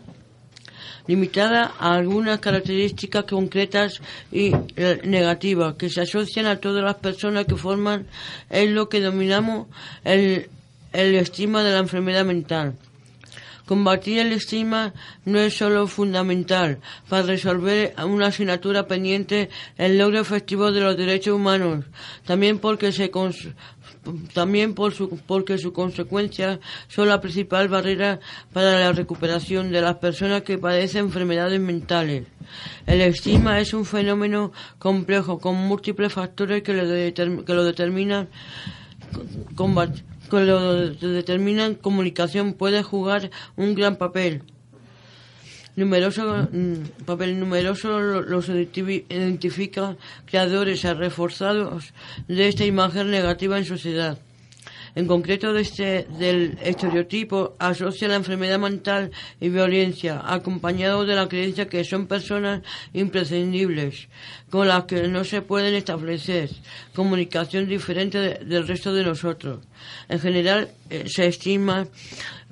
limitada 1.08 1.74
a 1.80 1.96
algunas 1.96 2.40
características 2.40 3.26
concretas 3.26 4.02
y 4.32 4.52
eh, 4.76 5.02
negativas 5.04 5.76
que 5.76 5.90
se 5.90 6.02
asocian 6.02 6.46
a 6.46 6.58
todas 6.58 6.84
las 6.84 6.96
personas 6.96 7.46
que 7.46 7.56
forman 7.56 8.08
en 8.50 8.76
lo 8.76 8.90
que 8.90 9.02
dominamos 9.02 9.68
el, 10.04 10.50
el 10.94 11.16
estigma 11.16 11.64
de 11.64 11.72
la 11.72 11.80
enfermedad 11.80 12.26
mental. 12.26 12.76
Combatir 13.66 14.20
el 14.20 14.34
estigma 14.34 14.94
no 15.24 15.40
es 15.40 15.56
solo 15.56 15.88
fundamental 15.88 16.80
para 17.08 17.24
resolver 17.24 17.94
una 18.04 18.28
asignatura 18.28 18.86
pendiente 18.86 19.50
el 19.78 19.98
logro 19.98 20.20
efectivo 20.20 20.74
de 20.74 20.82
los 20.82 20.98
derechos 20.98 21.36
humanos, 21.36 21.86
también 22.26 22.60
porque 22.60 22.92
se 22.92 23.12
también 24.34 24.74
por 24.74 24.94
su, 24.94 25.20
porque 25.28 25.58
sus 25.58 25.74
consecuencias 25.74 26.60
son 26.88 27.08
la 27.10 27.22
principal 27.22 27.68
barrera 27.68 28.20
para 28.54 28.80
la 28.80 28.92
recuperación 28.92 29.72
de 29.72 29.82
las 29.82 29.98
personas 29.98 30.42
que 30.42 30.58
padecen 30.58 31.06
enfermedades 31.06 31.60
mentales. 31.60 32.26
El 32.88 33.02
estigma 33.02 33.60
es 33.60 33.74
un 33.74 33.86
fenómeno 33.86 34.52
complejo 34.80 35.40
con 35.40 35.56
múltiples 35.56 36.14
factores 36.14 36.64
que 36.64 36.74
que 36.74 37.54
lo 37.54 37.64
determinan 37.64 38.28
que 40.32 40.40
lo 40.40 40.90
determinan 40.90 41.76
comunicación 41.76 42.54
puede 42.54 42.84
jugar 42.84 43.30
un 43.58 43.76
gran 43.76 43.98
papel 43.98 44.44
numeroso 45.76 46.48
mm, 46.52 47.06
papel 47.06 47.40
numeroso 47.40 48.00
lo- 48.00 48.22
los 48.22 48.50
identifi- 48.50 49.06
identifica 49.10 49.96
creadores 50.26 50.84
reforzados 50.84 51.94
de 52.28 52.48
esta 52.48 52.66
imagen 52.66 53.10
negativa 53.12 53.58
en 53.58 53.66
sociedad 53.66 54.18
En 54.94 55.08
concreto, 55.08 55.54
de 55.54 55.62
este, 55.62 56.06
del 56.20 56.58
estereotipo 56.62 57.56
asocia 57.60 58.10
la 58.10 58.18
enfermedad 58.18 58.60
mental 58.60 59.12
y 59.40 59.48
violencia, 59.48 60.20
acompañado 60.22 61.06
de 61.06 61.16
la 61.16 61.30
creencia 61.30 61.70
que 61.70 61.86
son 61.86 62.08
personas 62.08 62.60
imprescindibles, 62.92 64.10
con 64.50 64.68
las 64.68 64.84
que 64.86 65.08
no 65.08 65.24
se 65.24 65.42
pueden 65.42 65.76
establecer 65.76 66.50
comunicación 66.94 67.70
diferente 67.70 68.18
de- 68.20 68.44
del 68.44 68.68
resto 68.68 68.94
de 68.94 69.06
nosotros. 69.06 69.60
En 70.10 70.20
general, 70.20 70.72
eh, 70.90 71.06
se 71.08 71.26
estima 71.28 71.88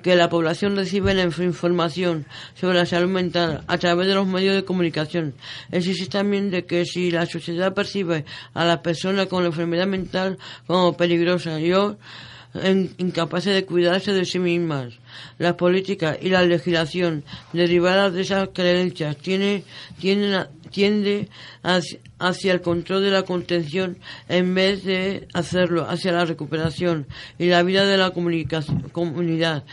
que 0.02 0.16
la 0.16 0.28
población 0.28 0.76
recibe 0.76 1.14
la 1.14 1.24
inf- 1.24 1.44
información 1.44 2.26
sobre 2.58 2.78
la 2.78 2.86
salud 2.86 3.10
mental 3.10 3.62
a 3.66 3.78
través 3.78 4.06
de 4.08 4.14
los 4.14 4.26
medios 4.26 4.54
de 4.54 4.64
comunicación. 4.64 5.34
Existe 5.70 6.06
también 6.06 6.50
de 6.50 6.64
que 6.64 6.84
si 6.84 7.10
la 7.10 7.26
sociedad 7.26 7.74
percibe 7.74 8.24
a 8.54 8.64
las 8.64 8.78
personas 8.78 9.26
con 9.26 9.42
la 9.42 9.48
enfermedad 9.50 9.86
mental 9.86 10.38
como 10.66 10.96
peligrosas 10.96 11.60
y 11.60 11.72
incapaces 12.98 13.54
de 13.54 13.64
cuidarse 13.64 14.12
de 14.12 14.24
sí 14.24 14.38
mismas, 14.40 14.94
las 15.38 15.54
políticas 15.54 16.18
y 16.20 16.30
la 16.30 16.42
legislación 16.42 17.22
derivadas 17.52 18.12
de 18.12 18.22
esas 18.22 18.48
creencias 18.52 19.16
tiene, 19.18 19.62
tienden 20.00 20.34
a- 20.34 20.50
tiende 20.70 21.28
hacia, 21.62 22.52
el 22.52 22.60
control 22.60 23.02
de 23.04 23.10
la 23.10 23.22
contención 23.24 23.98
en 24.28 24.54
vez 24.54 24.84
de 24.84 25.28
hacerlo 25.34 25.88
hacia 25.88 26.12
la 26.12 26.24
recuperación 26.24 27.06
y 27.38 27.46
la 27.46 27.62
vida 27.62 27.84
de 27.84 27.96
la 27.96 28.10
comunidad. 28.12 29.64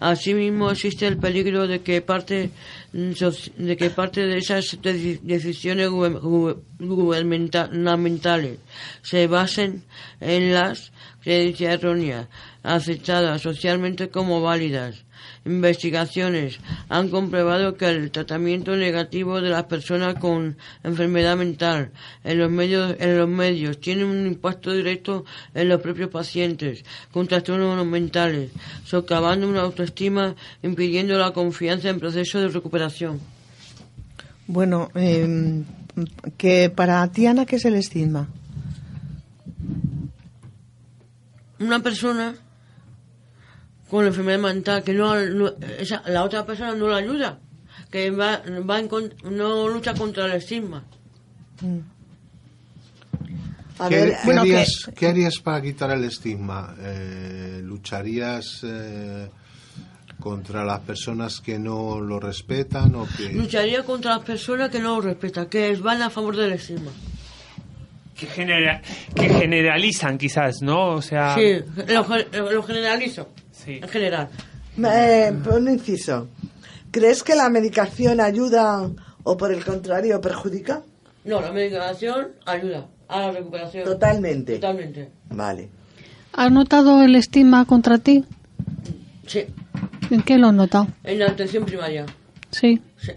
Asimismo, 0.00 0.70
existe 0.72 1.06
el 1.06 1.16
peligro 1.16 1.68
de 1.68 1.80
que 1.80 2.00
parte 2.02 2.50
mm, 2.92 3.12
de 3.58 3.76
que 3.76 3.88
parte 3.90 4.26
de 4.26 4.38
esas 4.38 4.76
deci- 4.82 5.20
decisiones 5.22 5.88
guber- 5.90 6.18
gu- 6.20 6.60
gubernamentales 6.80 8.58
se 9.02 9.26
basen 9.28 9.84
en 10.20 10.52
las 10.52 10.90
creencias 11.22 11.74
erróneas 11.74 12.26
aceptadas 12.64 13.42
socialmente 13.42 14.08
como 14.08 14.40
válidas. 14.42 15.04
Investigaciones 15.44 16.60
han 16.88 17.08
comprobado 17.08 17.76
que 17.76 17.88
el 17.88 18.12
tratamiento 18.12 18.76
negativo 18.76 19.40
de 19.40 19.50
las 19.50 19.64
personas 19.64 20.14
con 20.20 20.56
enfermedad 20.84 21.36
mental 21.36 21.90
en 22.22 22.38
los 22.38 22.50
medios, 22.50 22.94
en 23.00 23.18
los 23.18 23.28
medios 23.28 23.80
tiene 23.80 24.04
un 24.04 24.24
impacto 24.26 24.72
directo 24.72 25.24
en 25.52 25.68
los 25.68 25.80
propios 25.80 26.10
pacientes 26.10 26.84
con 27.10 27.26
trastornos 27.26 27.84
mentales, 27.84 28.52
socavando 28.84 29.48
una 29.48 29.62
autoestima, 29.62 30.36
impidiendo 30.62 31.18
la 31.18 31.32
confianza 31.32 31.90
en 31.90 31.98
procesos 31.98 32.42
de 32.42 32.48
recuperación. 32.48 33.20
Bueno, 34.46 34.90
eh, 34.94 35.64
que 36.36 36.70
para 36.70 37.06
ti, 37.10 37.26
Ana, 37.26 37.46
¿qué 37.46 37.56
es 37.56 37.64
el 37.64 37.74
estigma? 37.74 38.28
Una 41.58 41.80
persona 41.80 42.34
con 43.92 44.06
enfermedad 44.06 44.38
mental 44.38 44.82
que 44.82 44.94
no, 44.94 45.14
no- 45.26 45.52
esa- 45.78 46.02
la 46.06 46.24
otra 46.24 46.46
persona 46.46 46.74
no 46.74 46.88
la 46.88 46.96
ayuda, 46.96 47.38
que 47.90 48.10
va, 48.10 48.40
va 48.68 48.80
en 48.80 48.88
con- 48.88 49.12
no 49.30 49.68
lucha 49.68 49.92
contra 49.92 50.24
el 50.24 50.32
estigma. 50.32 50.82
A 53.78 53.88
¿Qué, 53.88 53.96
ver, 53.96 54.08
qué 54.12 54.16
bueno, 54.24 54.40
harías, 54.42 54.90
qué 54.96 55.06
harías 55.08 55.38
para 55.40 55.60
quitar 55.60 55.90
el 55.90 56.04
estigma? 56.04 56.74
Eh, 56.78 57.60
¿Lucharías 57.64 58.60
eh, 58.64 59.28
contra 60.18 60.64
las 60.64 60.80
personas 60.80 61.40
que 61.42 61.58
no 61.58 62.00
lo 62.00 62.18
respetan 62.18 62.94
o 62.94 63.06
que 63.16 63.30
Lucharía 63.32 63.82
contra 63.82 64.16
las 64.16 64.24
personas 64.24 64.70
que 64.70 64.78
no 64.80 64.96
lo 64.96 65.00
respetan, 65.02 65.46
que 65.46 65.74
van 65.76 66.00
a 66.00 66.08
favor 66.10 66.34
del 66.36 66.52
estigma. 66.52 66.90
Que, 68.18 68.26
genera- 68.26 68.80
que 69.14 69.28
generalizan 69.28 70.16
quizás, 70.16 70.62
¿no? 70.62 70.90
O 70.94 71.02
sea... 71.02 71.34
Sí, 71.34 71.58
lo 71.88 72.62
generalizo. 72.62 73.28
En 73.66 73.88
general. 73.88 74.28
Eh, 74.78 75.32
un 75.54 75.68
inciso. 75.68 76.28
¿Crees 76.90 77.22
que 77.22 77.34
la 77.34 77.48
medicación 77.48 78.20
ayuda 78.20 78.90
o 79.22 79.36
por 79.36 79.52
el 79.52 79.64
contrario 79.64 80.20
perjudica? 80.20 80.82
No, 81.24 81.40
la 81.40 81.52
medicación 81.52 82.28
ayuda 82.46 82.86
a 83.08 83.20
la 83.20 83.30
recuperación. 83.32 83.84
Totalmente. 83.84 84.54
Totalmente. 84.54 85.10
Vale. 85.30 85.68
¿Has 86.32 86.50
notado 86.50 87.02
el 87.02 87.14
estigma 87.14 87.64
contra 87.66 87.98
ti? 87.98 88.24
Sí, 89.26 89.44
¿En 90.10 90.22
qué 90.22 90.38
lo 90.38 90.48
has 90.48 90.54
notado? 90.54 90.88
en 91.04 91.18
la 91.18 91.26
atención 91.26 91.64
primaria. 91.64 92.06
Sí. 92.50 92.80
Sí. 92.98 93.12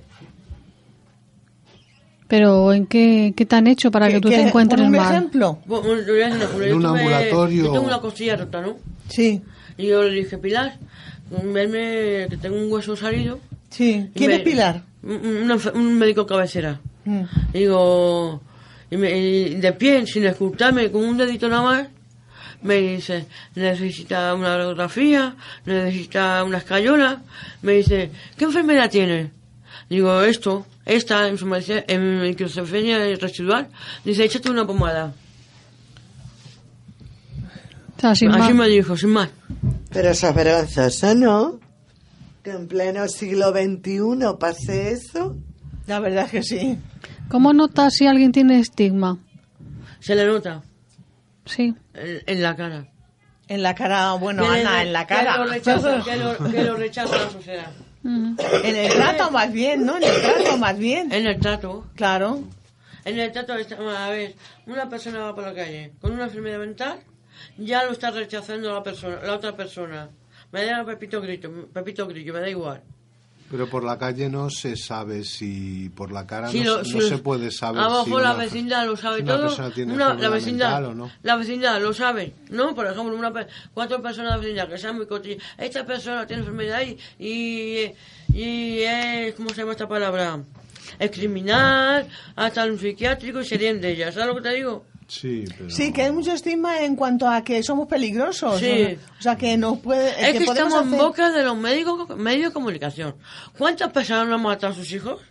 Pero 2.28 2.74
¿en 2.74 2.88
qué, 2.88 3.34
qué 3.36 3.46
te 3.46 3.56
han 3.56 3.68
hecho 3.68 3.92
para 3.92 4.10
que 4.10 4.20
tú 4.20 4.30
te 4.30 4.42
encuentres 4.42 4.82
un 4.82 4.92
mal? 4.92 5.14
ejemplo. 5.14 5.60
Bueno, 5.66 5.90
decir 5.96 6.14
una 6.14 6.48
cosa, 6.48 6.64
En 6.64 6.70
yo 6.70 6.76
un 6.78 6.82
tuve- 6.84 7.00
ambulatorio. 7.00 7.64
Yo 7.66 7.72
tengo 7.72 7.86
una 7.86 8.00
costilla 8.02 8.36
rota, 8.36 8.62
¿no? 8.62 8.78
Sí. 9.10 9.42
Y 9.78 9.88
yo 9.88 10.04
le 10.04 10.12
dije, 10.16 10.38
Pilar, 10.38 10.78
verme 11.30 12.28
que 12.30 12.38
tengo 12.42 12.56
un 12.58 12.72
hueso 12.72 12.96
salido. 12.96 13.40
Sí. 13.70 14.10
¿Quién 14.16 14.30
me- 14.30 14.36
es 14.38 14.42
Pilar? 14.42 14.82
Un, 15.04 15.98
médico 16.00 16.26
cabecera. 16.26 16.80
Mm. 17.04 17.22
Y 17.54 17.60
digo, 17.60 18.42
y, 18.90 18.98
me- 18.98 19.18
y 19.18 19.56
de 19.56 19.74
pie, 19.74 20.06
sin 20.08 20.26
escultarme, 20.26 20.90
con 20.92 21.04
un 21.04 21.18
dedito 21.18 21.48
nada 21.50 21.62
más, 21.62 21.88
me 22.62 22.76
dice, 22.78 23.26
necesita 23.54 24.34
una 24.34 24.58
radiografía, 24.58 25.36
necesita 25.66 26.44
una 26.44 26.58
escayola. 26.60 27.22
Me 27.62 27.74
dice, 27.74 28.10
¿qué 28.38 28.46
enfermedad 28.46 28.90
tiene? 28.90 29.32
Digo, 29.90 30.22
esto, 30.24 30.66
esta, 30.86 31.28
en, 31.28 31.38
en 31.88 32.22
microcefenia 32.22 32.98
residual. 33.18 33.68
Dice, 34.04 34.24
échate 34.24 34.50
una 34.50 34.66
pomada. 34.66 35.14
Sea, 38.06 38.16
sin 38.16 38.30
Así 38.32 38.54
más. 38.54 38.54
me 38.54 38.68
dijo, 38.68 38.96
sin 38.98 39.10
más. 39.10 39.30
Pero 39.92 40.10
eso 40.10 40.30
es 40.30 40.36
vergonzoso, 40.36 41.16
¿no? 41.16 41.60
Que 42.44 42.52
en 42.52 42.68
pleno 42.68 43.08
siglo 43.08 43.52
XXI 43.52 44.00
pase 44.40 44.92
eso. 44.92 45.36
La 45.88 46.00
verdad 46.00 46.26
es 46.26 46.32
que 46.32 46.44
sí. 46.44 46.78
¿Cómo 47.30 47.54
notas 47.54 47.96
si 47.96 48.06
alguien 48.06 48.32
tiene 48.32 48.60
estigma? 48.60 49.18
Se 50.00 50.14
le 50.16 50.26
nota 50.28 50.62
Sí. 51.46 51.74
en, 51.96 52.22
en 52.28 52.42
la 52.44 52.56
cara. 52.56 52.88
En 53.48 53.64
la 53.64 53.74
cara, 53.76 54.14
bueno, 54.14 54.44
Que 54.44 54.50
le- 54.50 54.62
Ana, 54.62 54.82
en 54.84 54.94
la 54.94 55.06
Que 55.08 55.14
cara. 55.16 55.38
lo 55.38 55.46
rechaza, 55.46 56.02
que 56.04 56.16
lo, 56.18 56.38
que 56.52 56.64
lo 56.64 56.76
rechaza 56.76 57.18
la 57.18 57.30
sociedad. 57.30 57.72
Ujú. 58.04 58.36
En 58.64 58.76
el 58.76 58.92
trato 58.94 59.32
más 59.32 59.52
bien, 59.52 59.86
¿no? 59.86 59.98
En 59.98 60.04
el 60.04 60.22
trato 60.22 60.58
más 60.58 60.78
bien. 60.78 61.12
En 61.12 61.26
el 61.26 61.40
trato. 61.40 61.86
Claro. 61.96 62.44
En 63.04 63.20
el 63.20 63.32
trato, 63.32 63.56
está- 63.56 64.06
a 64.06 64.10
ver, 64.10 64.36
una 64.68 64.88
persona 64.90 65.20
va 65.20 65.36
por 65.36 65.44
la 65.44 65.54
calle 65.56 65.94
con 66.02 66.12
una 66.14 66.26
enfermedad 66.26 66.60
mental, 66.60 67.00
ya 67.58 67.84
lo 67.86 67.92
está 67.92 68.12
rechazando 68.12 68.74
la 68.74 68.84
persona, 68.84 69.18
la 69.24 69.34
otra 69.36 69.56
persona. 69.56 70.10
Me 70.52 70.66
da 70.66 70.86
Pepito 70.86 71.20
Grillo, 71.22 71.68
Pepito 71.74 72.08
Grillo, 72.08 72.34
me 72.34 72.40
da 72.42 72.50
igual. 72.50 72.82
Pero 73.52 73.70
por 73.70 73.84
la 73.84 73.98
calle 73.98 74.28
no 74.28 74.50
se 74.50 74.76
sabe 74.76 75.24
si 75.24 75.90
por 75.90 76.12
la 76.12 76.26
cara 76.26 76.50
Si 76.50 76.62
no, 76.62 76.78
lo- 76.78 76.84
se- 76.84 76.86
si 76.92 76.96
no 76.98 77.02
lo- 77.02 77.08
se 77.10 77.18
puede 77.20 77.52
saber 77.52 77.82
Abajo 77.82 78.04
si 78.06 78.10
la 78.10 78.18
una- 78.18 78.34
vecindad 78.34 78.86
lo 78.88 78.98
sabe 78.98 79.20
si 79.20 79.24
todo. 79.26 79.72
tiene 79.72 79.94
Una- 79.94 80.16
la 80.16 80.30
vecindad, 80.30 80.68
mental 80.82 80.86
o 80.86 80.96
no. 80.96 81.12
la 81.22 81.36
vecindad 81.36 81.80
lo 81.80 81.94
sabe, 81.94 82.34
¿no? 82.50 82.74
Por 82.74 82.88
ejemplo, 82.88 83.16
una, 83.16 83.32
cuatro 83.74 84.02
personas 84.02 84.32
de 84.32 84.38
la 84.38 84.42
vecindad 84.42 84.68
que 84.70 84.78
sean 84.80 84.96
muy 84.98 85.06
cotidianas. 85.06 85.46
Esta 85.60 85.86
persona 85.86 86.26
tiene 86.26 86.40
enfermedad 86.42 86.82
y, 86.82 86.98
y, 87.24 87.94
y 88.34 88.80
es, 88.82 89.36
¿cómo 89.36 89.50
se 89.50 89.58
llama 89.58 89.74
esta 89.74 89.88
palabra? 89.88 90.40
Es 90.98 91.12
criminal, 91.12 92.08
hasta 92.36 92.66
un 92.66 92.80
psiquiátrico 92.80 93.42
y 93.42 93.46
serían 93.46 93.80
de 93.80 93.92
ellas. 93.92 94.14
¿Sabes 94.16 94.30
lo 94.30 94.36
que 94.36 94.50
te 94.50 94.56
digo? 94.56 94.86
Sí, 95.08 95.46
pero... 95.58 95.70
Sí, 95.70 95.94
que 95.94 96.02
hay 96.04 96.12
mucho 96.12 96.32
estigma 96.34 96.82
en 96.82 96.96
cuanto 96.96 97.28
a 97.30 97.44
que 97.44 97.62
somos 97.62 97.88
peligrosos. 97.88 98.60
Sí. 98.60 98.98
O 99.20 99.22
sea, 99.22 99.38
que 99.38 99.56
nos 99.58 99.80
puede. 99.80 100.10
Es 100.10 100.38
que, 100.38 100.44
estamos 100.46 100.82
en 100.82 100.88
hacer- 100.88 101.00
boca 101.00 101.32
de 101.32 101.44
los 101.44 101.56
médicos, 101.58 102.18
medios 102.18 102.50
de 102.50 102.54
comunicación. 102.54 103.16
¿Cuántas 103.58 103.92
personas 103.92 104.28
no 104.28 104.36
han 104.36 104.42
matado 104.42 104.74
a 104.74 104.76
sus 104.76 104.92
hijos? 104.92 105.22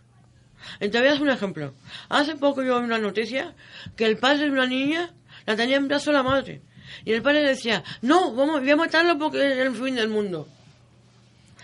Y 0.80 0.88
te 0.88 0.98
voy 0.98 1.08
a 1.08 1.12
dar 1.12 1.22
un 1.22 1.30
ejemplo. 1.30 1.74
Hace 2.08 2.36
poco 2.36 2.62
yo 2.62 2.78
vi 2.78 2.84
una 2.86 2.98
noticia 2.98 3.54
que 3.96 4.06
el 4.06 4.16
padre 4.16 4.44
de 4.44 4.50
una 4.50 4.66
niña 4.66 5.12
la 5.46 5.56
tenía 5.56 5.76
en 5.76 5.88
brazo 5.88 6.12
la 6.12 6.22
madre. 6.22 6.62
Y 7.04 7.12
el 7.12 7.22
padre 7.22 7.42
decía, 7.42 7.82
no, 8.02 8.32
vamos, 8.34 8.60
voy 8.60 8.70
a 8.70 8.76
matarlo 8.76 9.18
porque 9.18 9.38
es 9.52 9.58
el 9.58 9.74
fin 9.74 9.96
del 9.96 10.08
mundo. 10.08 10.48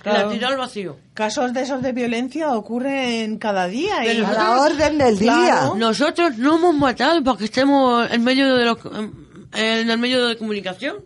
Claro. 0.03 0.29
la 0.29 0.33
tiró 0.33 0.49
al 0.49 0.57
vacío. 0.57 0.97
Casos 1.15 1.53
de 1.53 1.63
esos 1.63 1.83
de 1.83 1.93
violencia 1.93 2.53
ocurren 2.55 3.39
cada 3.39 3.67
día. 3.67 4.05
Y... 4.05 4.23
A 4.23 4.33
la 4.33 4.61
orden 4.61 4.99
del 4.99 5.19
día. 5.19 5.73
Nosotros 5.77 6.39
no 6.39 6.57
hemos 6.57 6.75
matado 6.75 7.23
porque 7.23 7.45
estemos 7.45 8.11
en 8.11 8.25
medio 8.25 8.57
de 8.57 8.65
los, 8.65 8.79
en 9.53 9.91
el 9.91 9.99
medio 9.99 10.27
de 10.27 10.39
comunicación. 10.39 10.97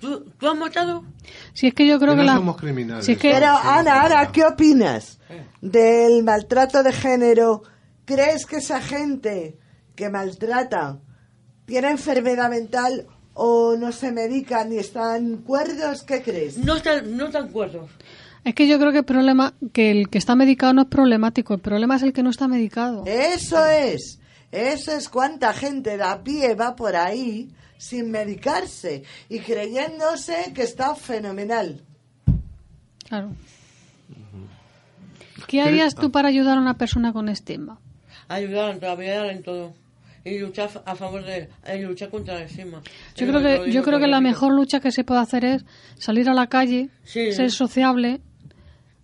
¿Tú, 0.00 0.24
¿Tú 0.38 0.48
has 0.48 0.56
matado? 0.56 1.04
Si 1.54 1.68
es 1.68 1.74
que 1.74 1.86
yo 1.86 1.98
creo 1.98 2.12
Que 2.12 2.20
que 2.20 2.26
no 2.26 2.32
la... 2.32 2.36
somos 2.36 2.56
criminales. 2.56 3.06
Si 3.06 3.12
es 3.12 3.18
que... 3.18 3.30
Pero 3.32 3.48
Ana, 3.56 4.02
Ana, 4.02 4.32
¿qué 4.32 4.44
opinas 4.44 5.18
del 5.60 6.24
maltrato 6.24 6.82
de 6.82 6.92
género? 6.92 7.62
¿Crees 8.04 8.44
que 8.46 8.56
esa 8.56 8.80
gente 8.80 9.58
que 9.94 10.10
maltrata 10.10 10.98
tiene 11.66 11.90
enfermedad 11.90 12.50
mental 12.50 13.06
o 13.34 13.76
no 13.76 13.92
se 13.92 14.12
medican 14.12 14.70
ni 14.70 14.78
están 14.78 15.38
cuerdos? 15.38 16.02
¿Qué 16.02 16.22
crees? 16.22 16.58
No 16.58 16.76
están, 16.76 17.16
no 17.16 17.26
están 17.26 17.48
cuerdos. 17.48 17.90
Es 18.44 18.54
que 18.54 18.66
yo 18.66 18.78
creo 18.78 18.92
que 18.92 18.98
el 18.98 19.04
problema, 19.04 19.54
que 19.72 19.90
el 19.90 20.08
que 20.08 20.18
está 20.18 20.34
medicado 20.34 20.72
no 20.72 20.82
es 20.82 20.88
problemático, 20.88 21.54
el 21.54 21.60
problema 21.60 21.96
es 21.96 22.02
el 22.02 22.12
que 22.12 22.22
no 22.22 22.30
está 22.30 22.48
medicado. 22.48 23.04
Eso 23.06 23.64
es. 23.66 24.18
Eso 24.50 24.92
es 24.92 25.08
cuánta 25.08 25.52
gente 25.54 25.96
de 25.96 26.02
a 26.02 26.22
pie 26.22 26.54
va 26.54 26.74
por 26.76 26.96
ahí 26.96 27.50
sin 27.78 28.10
medicarse 28.10 29.04
y 29.28 29.38
creyéndose 29.40 30.52
que 30.54 30.62
está 30.62 30.94
fenomenal. 30.94 31.80
Claro. 33.08 33.30
¿Qué 35.46 35.62
harías 35.62 35.94
tú 35.94 36.10
para 36.10 36.28
ayudar 36.28 36.58
a 36.58 36.60
una 36.60 36.74
persona 36.74 37.12
con 37.12 37.28
estigma? 37.28 37.78
Ayudar, 38.28 38.84
apoyar 38.84 39.26
en 39.26 39.42
todo. 39.42 39.74
Y 40.24 40.38
luchar 40.38 40.70
a 40.84 40.94
favor 40.94 41.24
de 41.24 41.48
y 41.76 41.82
luchar 41.82 42.08
contra 42.10 42.36
el 42.36 42.42
estigma. 42.44 42.80
Yo 43.16 43.24
Es 43.26 43.30
creo 43.30 43.42
que 43.42 43.72
yo 43.72 43.82
creo 43.82 43.98
que 43.98 44.06
la 44.06 44.20
mejor 44.20 44.52
lucha 44.54 44.78
que 44.80 44.92
se 44.92 45.02
puede 45.02 45.20
hacer 45.20 45.44
es 45.44 45.64
salir 45.98 46.28
a 46.28 46.34
la 46.34 46.46
calle, 46.46 46.90
Sí. 47.04 47.32
ser 47.32 47.50
sociable 47.50 48.20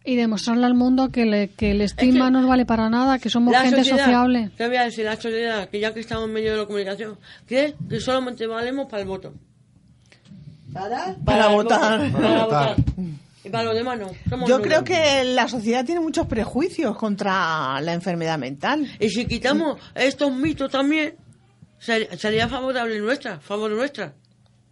y 0.04 0.14
demostrarle 0.14 0.64
al 0.64 0.74
mundo 0.74 1.10
que, 1.10 1.26
le- 1.26 1.48
que 1.48 1.72
el 1.72 1.80
estigma 1.80 2.30
no 2.30 2.40
nos 2.40 2.48
vale 2.48 2.64
para 2.66 2.88
nada, 2.88 3.18
que 3.18 3.30
somos 3.30 3.52
La 3.52 3.62
gente 3.62 3.78
sociedad, 3.78 3.98
sociable. 4.04 4.50
Te 4.56 4.68
voy 4.68 4.76
a 4.76 4.84
decir, 4.84 5.04
la 5.06 5.16
sociedad, 5.16 5.68
que 5.68 5.80
ya 5.80 5.92
que 5.92 6.00
estamos 6.00 6.26
en 6.28 6.32
medio 6.34 6.52
de 6.52 6.58
la 6.58 6.66
comunicación, 6.66 7.18
cree 7.46 7.74
que 7.88 7.98
solamente 8.00 8.46
valemos 8.46 8.86
para 8.88 9.02
el 9.02 9.08
voto. 9.08 9.34
¿Para? 10.72 11.16
Para 11.24 11.46
el 11.48 11.52
votar. 11.54 11.98
voto, 12.00 12.12
Para 12.12 12.28
Para 12.28 12.44
votar. 12.44 12.76
votar. 12.76 12.84
Y 13.48 13.50
para 13.50 13.64
los 13.64 13.74
demás 13.74 13.98
no. 13.98 14.10
Somos 14.28 14.48
Yo 14.48 14.60
creo 14.60 14.84
que 14.84 15.24
la 15.24 15.48
sociedad 15.48 15.84
tiene 15.84 16.00
muchos 16.00 16.26
prejuicios 16.26 16.96
contra 16.96 17.80
la 17.80 17.92
enfermedad 17.94 18.38
mental. 18.38 18.86
Y 19.00 19.08
si 19.08 19.26
quitamos 19.26 19.78
estos 19.94 20.30
mitos 20.32 20.70
también, 20.70 21.14
ser- 21.78 22.18
sería 22.18 22.48
favorable 22.48 22.98
nuestra, 23.00 23.40
favor 23.40 23.70
nuestra. 23.70 24.14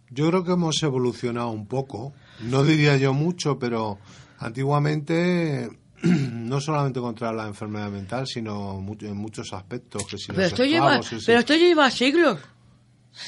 Yo 0.09 0.29
creo 0.29 0.43
que 0.43 0.51
hemos 0.53 0.81
evolucionado 0.83 1.49
un 1.49 1.65
poco, 1.67 2.13
no 2.41 2.63
diría 2.63 2.95
yo 2.97 3.13
mucho, 3.13 3.59
pero 3.59 3.97
antiguamente 4.39 5.69
no 6.03 6.61
solamente 6.61 6.99
contra 6.99 7.31
la 7.33 7.47
enfermedad 7.47 7.89
mental, 7.89 8.27
sino 8.27 8.83
en 9.01 9.17
muchos 9.17 9.53
aspectos, 9.53 10.05
que 10.07 10.17
si 10.17 10.27
Pero 10.27 10.43
esto 10.43 10.63
lleva, 10.63 11.01
pero 11.25 11.39
esto 11.39 11.55
lleva 11.55 11.89
siglos. 11.91 12.39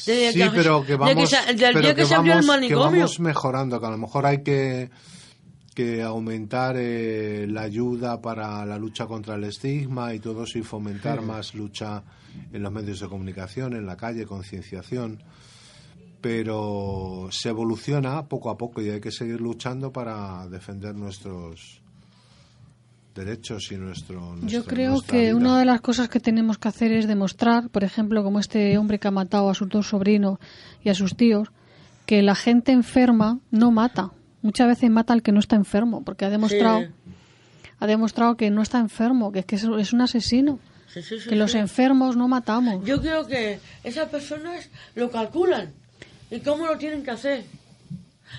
Desde 0.05 0.31
sí, 0.33 0.39
pero 0.53 0.85
que 0.85 0.95
del 1.55 1.57
pero 1.73 1.79
día 1.81 1.95
que, 1.95 2.01
que 2.01 2.05
se 2.05 2.13
abrió 2.13 2.33
el 2.33 2.39
vamos- 2.41 2.45
que 2.45 2.61
manicomio. 2.61 2.83
vamos 3.01 3.19
mejorando, 3.19 3.79
que 3.79 3.85
a 3.87 3.89
lo 3.89 3.97
mejor 3.97 4.25
hay 4.27 4.43
que 4.43 4.91
que 5.79 6.03
aumentar 6.03 6.75
eh, 6.77 7.47
la 7.47 7.61
ayuda 7.61 8.19
para 8.21 8.65
la 8.65 8.77
lucha 8.77 9.05
contra 9.07 9.35
el 9.35 9.45
estigma 9.45 10.13
y 10.13 10.19
todo 10.19 10.43
eso 10.43 10.59
y 10.59 10.63
fomentar 10.63 11.19
Sí. 11.19 11.25
más 11.25 11.53
lucha 11.55 12.03
en 12.51 12.63
los 12.63 12.71
medios 12.71 12.99
de 12.99 13.07
comunicación, 13.07 13.73
en 13.73 13.85
la 13.85 13.95
calle, 13.95 14.25
concienciación. 14.25 15.23
Pero 16.19 17.29
se 17.31 17.47
evoluciona 17.47 18.23
poco 18.27 18.49
a 18.49 18.57
poco 18.57 18.81
y 18.81 18.89
hay 18.89 18.99
que 18.99 19.11
seguir 19.11 19.39
luchando 19.39 19.91
para 19.93 20.47
defender 20.49 20.93
nuestros 20.95 21.81
derechos 23.15 23.71
y 23.71 23.77
nuestro. 23.77 24.35
Yo 24.41 24.65
creo 24.65 25.01
que 25.01 25.27
vida. 25.27 25.35
una 25.35 25.59
de 25.59 25.65
las 25.65 25.79
cosas 25.79 26.09
que 26.09 26.19
tenemos 26.19 26.57
que 26.57 26.67
hacer 26.67 26.91
es 26.91 27.07
demostrar, 27.07 27.69
por 27.69 27.85
ejemplo, 27.85 28.21
como 28.21 28.39
este 28.39 28.77
hombre 28.77 28.99
que 28.99 29.07
ha 29.07 29.11
matado 29.11 29.49
a 29.49 29.53
sus 29.53 29.69
dos 29.69 29.87
sobrinos 29.87 30.39
y 30.83 30.89
a 30.89 30.93
sus 30.93 31.15
tíos, 31.15 31.47
que 32.05 32.21
la 32.21 32.35
gente 32.35 32.73
enferma 32.73 33.39
no 33.51 33.71
mata. 33.71 34.11
Muchas 34.41 34.67
veces 34.67 34.89
mata 34.89 35.13
al 35.13 35.21
que 35.21 35.31
no 35.31 35.39
está 35.39 35.55
enfermo, 35.55 36.03
porque 36.03 36.25
ha 36.25 36.29
demostrado, 36.29 36.81
Sí. 36.81 36.87
ha 37.79 37.87
demostrado 37.87 38.35
que 38.37 38.49
no 38.49 38.61
está 38.61 38.79
enfermo, 38.79 39.31
que 39.31 39.39
es 39.39 39.45
que 39.45 39.55
es, 39.55 39.93
un 39.93 40.01
asesino. 40.01 40.59
Sí, 40.87 41.01
sí, 41.03 41.19
sí, 41.19 41.29
que 41.29 41.35
los 41.35 41.53
enfermos 41.55 42.15
no 42.15 42.27
matamos. 42.27 42.83
Yo 42.85 42.99
creo 42.99 43.27
que 43.27 43.59
esas 43.83 44.09
personas 44.09 44.69
lo 44.95 45.11
calculan 45.11 45.71
y 46.31 46.39
cómo 46.39 46.65
lo 46.65 46.77
tienen 46.77 47.03
que 47.03 47.11
hacer. 47.11 47.43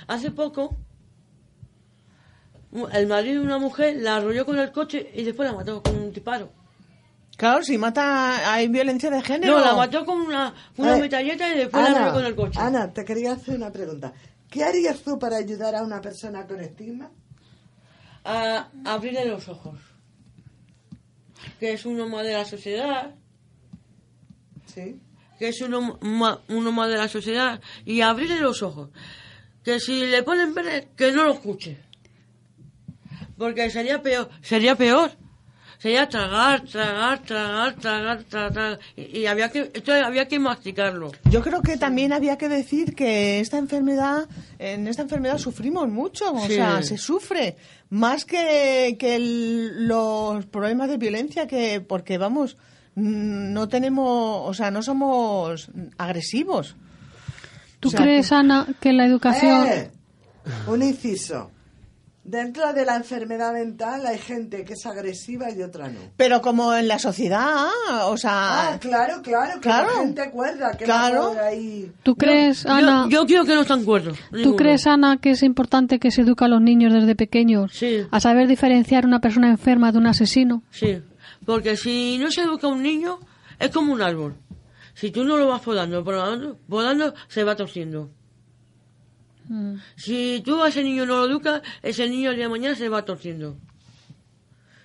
Hace 0.08 0.30
poco, 0.32 0.76
el 2.92 3.06
marido 3.06 3.40
de 3.40 3.46
una 3.46 3.58
mujer 3.58 3.96
la 4.00 4.16
arrolló 4.16 4.44
con 4.46 4.58
el 4.58 4.72
coche 4.72 5.10
y 5.14 5.22
después 5.24 5.48
la 5.50 5.56
mató 5.56 5.82
con 5.82 5.96
un 5.96 6.12
disparo. 6.12 6.50
Claro, 7.36 7.62
si 7.62 7.78
mata, 7.78 8.52
hay 8.52 8.68
violencia 8.68 9.10
de 9.10 9.22
género. 9.22 9.58
No, 9.58 9.64
la 9.64 9.74
mató 9.74 10.04
con 10.04 10.20
una, 10.20 10.52
una 10.76 10.96
Eh, 10.96 11.00
metralleta 11.00 11.54
y 11.54 11.58
después 11.58 11.84
la 11.84 11.96
arrolló 11.96 12.12
con 12.14 12.24
el 12.26 12.34
coche. 12.34 12.60
Ana, 12.60 12.92
te 12.92 13.04
quería 13.04 13.32
hacer 13.32 13.56
una 13.56 13.70
pregunta. 13.70 14.12
¿Qué 14.50 14.64
harías 14.64 15.00
tú 15.02 15.18
para 15.18 15.36
ayudar 15.36 15.74
a 15.76 15.82
una 15.82 16.00
persona 16.00 16.46
con 16.46 16.60
estigma? 16.60 17.10
A 18.24 18.68
abrirle 18.84 19.24
los 19.26 19.48
ojos. 19.48 19.78
Que 21.58 21.72
es 21.74 21.86
uno 21.86 22.08
más 22.08 22.24
de 22.24 22.32
la 22.32 22.44
sociedad. 22.44 23.14
Sí. 24.66 25.00
Que 25.38 25.48
es 25.48 25.60
uno, 25.62 25.98
ma- 26.02 26.40
uno 26.48 26.72
más 26.72 26.88
de 26.90 26.96
la 26.96 27.08
sociedad. 27.08 27.60
Y 27.84 28.00
abrirle 28.02 28.40
los 28.40 28.62
ojos. 28.62 28.90
Que 29.64 29.78
si 29.80 30.06
le 30.06 30.22
ponen 30.22 30.52
pena, 30.52 30.80
que 30.96 31.12
no 31.12 31.24
lo 31.24 31.32
escuche. 31.34 31.78
Porque 33.38 33.70
sería 33.70 34.02
peor. 34.02 34.28
Sería 34.42 34.74
peor. 34.76 35.12
Sería 35.80 36.08
tragar, 36.10 36.60
tragar, 36.64 37.20
tragar, 37.20 37.74
tragar, 37.74 38.22
tragar. 38.24 38.78
Y, 38.96 39.20
y 39.20 39.26
había 39.26 39.48
que, 39.48 39.70
esto 39.72 39.92
había 39.94 40.28
que 40.28 40.38
masticarlo. 40.38 41.10
Yo 41.30 41.40
creo 41.42 41.62
que 41.62 41.78
también 41.78 42.12
había 42.12 42.36
que 42.36 42.50
decir 42.50 42.94
que 42.94 43.40
esta 43.40 43.56
enfermedad, 43.56 44.28
en 44.58 44.86
esta 44.86 45.00
enfermedad 45.02 45.38
sufrimos 45.38 45.88
mucho, 45.88 46.32
o 46.34 46.46
Sí. 46.46 46.56
sea, 46.56 46.82
se 46.82 46.98
sufre 46.98 47.56
más 47.88 48.26
que, 48.26 48.96
que 48.98 49.16
el- 49.16 49.88
los 49.88 50.44
problemas 50.46 50.90
de 50.90 50.98
violencia, 50.98 51.46
que 51.46 51.80
porque 51.80 52.18
vamos, 52.18 52.58
mm, 52.96 53.52
no 53.54 53.68
tenemos, 53.68 54.48
o 54.48 54.52
sea, 54.52 54.70
no 54.70 54.82
somos 54.82 55.70
agresivos. 55.96 56.76
¿Tú 57.80 57.88
O 57.88 57.92
sea, 57.92 58.02
crees, 58.02 58.30
Ana, 58.32 58.66
que 58.80 58.92
la 58.92 59.06
educación... 59.06 59.66
Eh, 59.66 59.90
un 60.66 60.82
inciso. 60.82 61.50
Dentro 62.30 62.72
de 62.72 62.84
la 62.84 62.94
enfermedad 62.94 63.52
mental 63.52 64.06
hay 64.06 64.16
gente 64.16 64.64
que 64.64 64.74
es 64.74 64.86
agresiva 64.86 65.50
y 65.50 65.60
otra 65.62 65.88
no. 65.88 65.98
Pero 66.16 66.40
como 66.40 66.72
en 66.74 66.86
la 66.86 67.00
sociedad, 67.00 67.66
o 68.04 68.16
sea... 68.16 68.70
Ah, 68.74 68.78
claro, 68.78 69.20
claro, 69.20 69.54
que 69.54 69.60
Claro. 69.62 69.88
la 69.92 69.98
gente 70.02 70.30
cuerda, 70.30 70.70
que 70.76 70.84
Claro. 70.84 71.30
por 71.30 71.38
ahí. 71.40 71.90
¿Tú 72.04 72.14
crees, 72.14 72.64
Ana? 72.66 73.08
Yo 73.10 73.26
creo 73.26 73.44
que 73.44 73.54
no 73.56 73.62
están 73.62 73.84
cuerdos. 73.84 74.16
¿Tú 74.44 74.54
crees, 74.54 74.86
Ana, 74.86 75.16
que 75.16 75.32
es 75.32 75.42
importante 75.42 75.98
que 75.98 76.12
se 76.12 76.20
eduque 76.22 76.44
a 76.44 76.48
los 76.48 76.60
niños 76.62 76.92
desde 76.92 77.16
pequeños 77.16 77.72
a 78.12 78.20
saber 78.20 78.46
diferenciar 78.46 79.06
una 79.06 79.20
persona 79.20 79.48
enferma 79.50 79.90
de 79.90 79.98
un 79.98 80.06
asesino? 80.06 80.62
Sí, 80.70 81.02
porque 81.44 81.76
si 81.76 82.16
no 82.18 82.30
se 82.30 82.42
educa 82.42 82.68
un 82.68 82.80
niño, 82.84 83.18
es 83.58 83.70
como 83.70 83.92
un 83.92 84.02
árbol. 84.02 84.36
Si 84.94 85.10
tú 85.10 85.24
no 85.24 85.36
lo 85.36 85.48
vas 85.48 85.62
podando, 85.62 86.04
podando, 86.04 86.56
podando 86.68 87.12
se 87.26 87.42
va 87.42 87.56
torciendo. 87.56 88.08
Si 89.96 90.42
tú 90.44 90.62
a 90.62 90.68
ese 90.68 90.82
niño 90.82 91.06
no 91.06 91.18
lo 91.18 91.26
educas, 91.26 91.62
ese 91.82 92.08
niño 92.08 92.30
el 92.30 92.36
día 92.36 92.44
de 92.46 92.50
mañana 92.50 92.74
se 92.74 92.88
va 92.88 93.04
torciendo. 93.04 93.56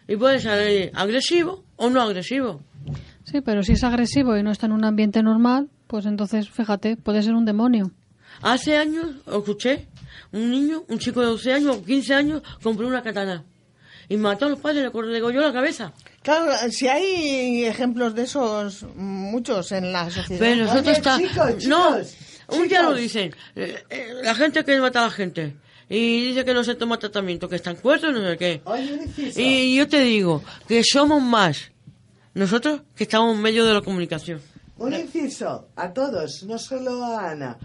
Y 0.08 0.16
puede 0.18 0.40
ser 0.40 0.92
agresivo 0.94 1.64
o 1.76 1.90
no 1.90 2.02
agresivo. 2.02 2.62
Sí, 3.24 3.42
pero 3.42 3.64
si 3.64 3.74
es 3.74 3.84
agresivo 3.84 4.38
y 4.38 4.44
no 4.44 4.52
está 4.52 4.68
en 4.68 4.74
un 4.74 4.86
ambiente 4.86 5.24
normal, 5.24 5.70
pues 5.88 6.06
entonces, 6.06 6.50
fíjate, 6.50 6.98
puede 6.98 7.24
ser 7.24 7.34
un 7.34 7.46
demonio. 7.46 7.92
Hace 8.42 8.78
años, 8.78 9.08
escuché, 9.26 9.88
un 10.32 10.52
niño, 10.52 10.84
un 10.88 11.00
chico 11.00 11.22
de 11.22 11.28
12 11.28 11.54
años 11.54 11.78
o 11.78 11.84
15 11.84 12.14
años, 12.14 12.44
compró 12.62 12.88
una 12.88 13.02
katana. 13.02 13.44
Y 14.08 14.18
mató 14.18 14.46
a 14.46 14.50
los 14.50 14.60
padres, 14.60 14.84
le 14.94 15.12
le 15.12 15.22
golló 15.22 15.42
la 15.42 15.52
cabeza. 15.52 15.92
Claro, 16.22 16.52
si 16.70 16.88
hay 16.88 17.66
ejemplos 17.66 18.14
de 18.14 18.24
esos, 18.24 18.86
muchos 18.96 19.72
en 19.72 19.92
la 19.92 20.10
sociedad. 20.12 20.40
Pero 20.40 20.66
nosotros 20.66 20.88
Oye, 20.88 20.98
está... 20.98 21.18
chicos, 21.18 21.66
no, 21.66 21.98
chicos, 22.48 22.60
un 22.60 22.68
día 22.68 22.82
lo 22.84 22.94
dicen. 22.94 23.34
eh, 23.56 23.84
eh, 23.90 24.08
la 24.24 24.36
gente 24.36 24.64
que 24.64 24.80
mata 24.80 25.00
a 25.02 25.04
la 25.06 25.12
gente. 25.12 25.56
Y 25.88 26.30
dice 26.30 26.44
que 26.44 26.54
no 26.54 26.64
se 26.64 26.74
toma 26.76 26.98
tratamiento, 26.98 27.48
que 27.48 27.58
están 27.58 27.76
cuerdos, 27.76 28.12
no 28.14 28.22
sé 28.28 28.38
qué. 28.38 28.62
Oye. 28.66 29.00
Y 29.36 29.76
yo 29.76 29.88
te 29.88 30.00
digo 30.00 30.44
que 30.68 30.82
somos 30.84 31.22
más 31.22 31.72
nosotros 32.34 32.82
que 32.96 33.04
estamos 33.04 33.36
en 33.36 33.42
medio 33.42 33.66
de 33.66 33.74
la 33.74 33.82
comunicación. 33.82 34.42
Un 34.78 34.94
inciso 34.94 35.68
a 35.76 35.94
todos, 35.94 36.44
no 36.44 36.58
solo 36.58 37.04
a 37.06 37.30
Ana. 37.32 37.58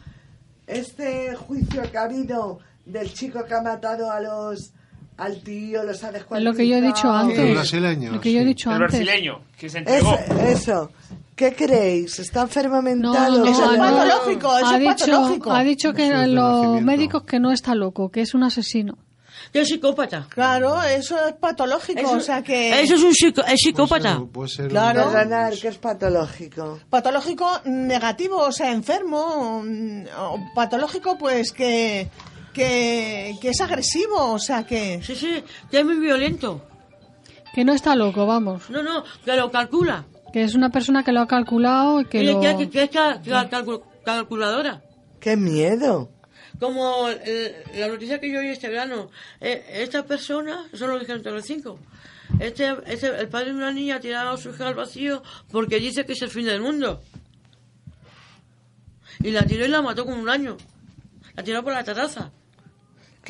Este 0.66 1.34
juicio 1.34 1.82
que 1.90 1.98
ha 1.98 2.02
habido 2.02 2.60
del 2.84 3.12
chico 3.12 3.44
que 3.44 3.54
ha 3.54 3.62
matado 3.62 4.10
a 4.10 4.20
los 4.20 4.72
al 5.16 5.42
tío, 5.42 5.82
los 5.82 6.02
ha 6.04 6.12
lo 6.40 6.54
que 6.54 6.66
yo 6.66 6.76
he 6.76 6.80
dicho 6.80 7.10
antes. 7.12 7.38
El 7.38 7.52
brasileño, 7.54 8.12
Lo 8.12 8.20
que 8.20 8.32
yo 8.32 8.38
he 8.38 8.42
sí. 8.42 8.48
dicho 8.48 8.70
El 8.70 8.76
antes. 8.82 9.00
brasileño, 9.00 9.42
que 9.58 9.68
se 9.68 9.78
Es- 9.80 9.86
entregó. 9.86 10.18
eso. 10.48 10.92
¿Qué 11.40 11.54
creéis? 11.54 12.18
¿Está 12.18 12.42
enfermo 12.42 12.82
mental 12.82 13.46
Eso 13.48 13.72
es 13.72 13.78
no? 13.78 13.82
patológico, 13.84 14.58
eso 14.58 14.66
ha 14.66 14.74
es 14.74 14.80
dicho, 14.80 15.06
patológico. 15.06 15.50
ha 15.52 15.62
dicho 15.64 15.92
que 15.94 16.06
Eso 16.08 16.26
los 16.26 16.52
nacimiento. 16.56 16.80
médicos 16.86 17.22
que 17.22 17.40
no 17.40 17.50
está 17.50 17.74
loco, 17.74 18.10
que 18.10 18.20
es 18.20 18.34
un 18.34 18.42
asesino. 18.42 18.98
Que 19.50 19.62
es 19.62 19.68
psicópata. 19.68 20.26
Claro, 20.28 20.82
eso 20.82 21.16
es 21.26 21.32
patológico, 21.32 21.98
Eso- 21.98 22.12
o 22.12 22.20
sea 22.20 22.42
que... 22.42 22.82
Eso 22.82 22.94
es 22.96 23.02
un 23.02 23.14
psico- 23.14 23.42
es 23.48 23.58
psicópata. 23.58 24.16
Puede 24.16 24.26
ser, 24.26 24.32
puede 24.32 24.48
ser 24.50 24.64
un- 24.66 24.70
Claro. 24.72 25.10
Perdonar, 25.10 25.54
que 25.58 25.68
es 25.68 25.78
patológico. 25.78 26.78
Patológico 26.90 27.50
negativo, 27.64 28.36
o 28.36 28.52
sea, 28.52 28.70
enfermo. 28.70 29.64
o 30.18 30.38
patológico, 30.54 31.16
pues 31.16 31.52
que, 31.52 32.10
que, 32.52 33.34
que 33.40 33.48
es 33.48 33.60
agresivo, 33.62 34.32
o 34.32 34.38
sea 34.38 34.64
que... 34.66 35.00
Sí, 35.02 35.14
sí, 35.16 35.42
que 35.70 35.78
es 35.78 35.84
muy 35.86 35.96
violento. 35.96 36.60
Que 37.54 37.64
no 37.64 37.72
está 37.72 37.96
loco, 37.96 38.26
vamos. 38.26 38.68
No, 38.68 38.82
no, 38.82 39.04
que 39.24 39.34
lo 39.36 39.50
calcula. 39.50 40.04
Que 40.32 40.42
es 40.44 40.54
una 40.54 40.70
persona 40.70 41.02
que 41.02 41.12
lo 41.12 41.20
ha 41.20 41.26
calculado 41.26 42.00
y 42.00 42.04
que 42.06 42.22
Y 42.22 42.26
lo... 42.32 42.40
que, 42.40 42.56
que- 42.56 42.70
que 42.70 42.82
es 42.84 42.90
cal- 42.90 43.20
cal- 43.22 43.50
calcu- 43.50 43.82
calculadora. 44.04 44.82
¡Qué 45.20 45.36
miedo! 45.36 46.10
Como 46.58 47.08
el- 47.08 47.54
la 47.76 47.88
noticia 47.88 48.20
que 48.20 48.30
yo 48.30 48.38
oí 48.40 48.48
este 48.48 48.68
verano, 48.68 49.10
eh, 49.40 49.64
esta 49.74 50.04
persona, 50.04 50.66
eso 50.72 50.86
lo 50.86 50.98
dijeron 50.98 51.18
entre 51.18 51.32
los 51.32 51.44
cinco, 51.44 51.78
este, 52.38 52.74
este, 52.86 53.08
el 53.18 53.28
padre 53.28 53.46
de 53.52 53.56
una 53.56 53.72
niña 53.72 53.96
ha 53.96 54.00
tirado 54.00 54.30
a 54.30 54.36
su 54.36 54.50
hija 54.50 54.68
al 54.68 54.74
vacío 54.74 55.22
porque 55.50 55.78
dice 55.80 56.04
que 56.04 56.12
es 56.12 56.22
el 56.22 56.30
fin 56.30 56.44
del 56.46 56.60
mundo. 56.60 57.00
y 59.22 59.30
la 59.32 59.42
tiró 59.44 59.64
y 59.66 59.68
la 59.68 59.82
mató 59.82 60.04
con 60.06 60.18
un 60.18 60.28
año. 60.28 60.56
La 61.34 61.42
tiró 61.42 61.62
por 61.62 61.72
la 61.74 61.84
terraza. 61.84 62.30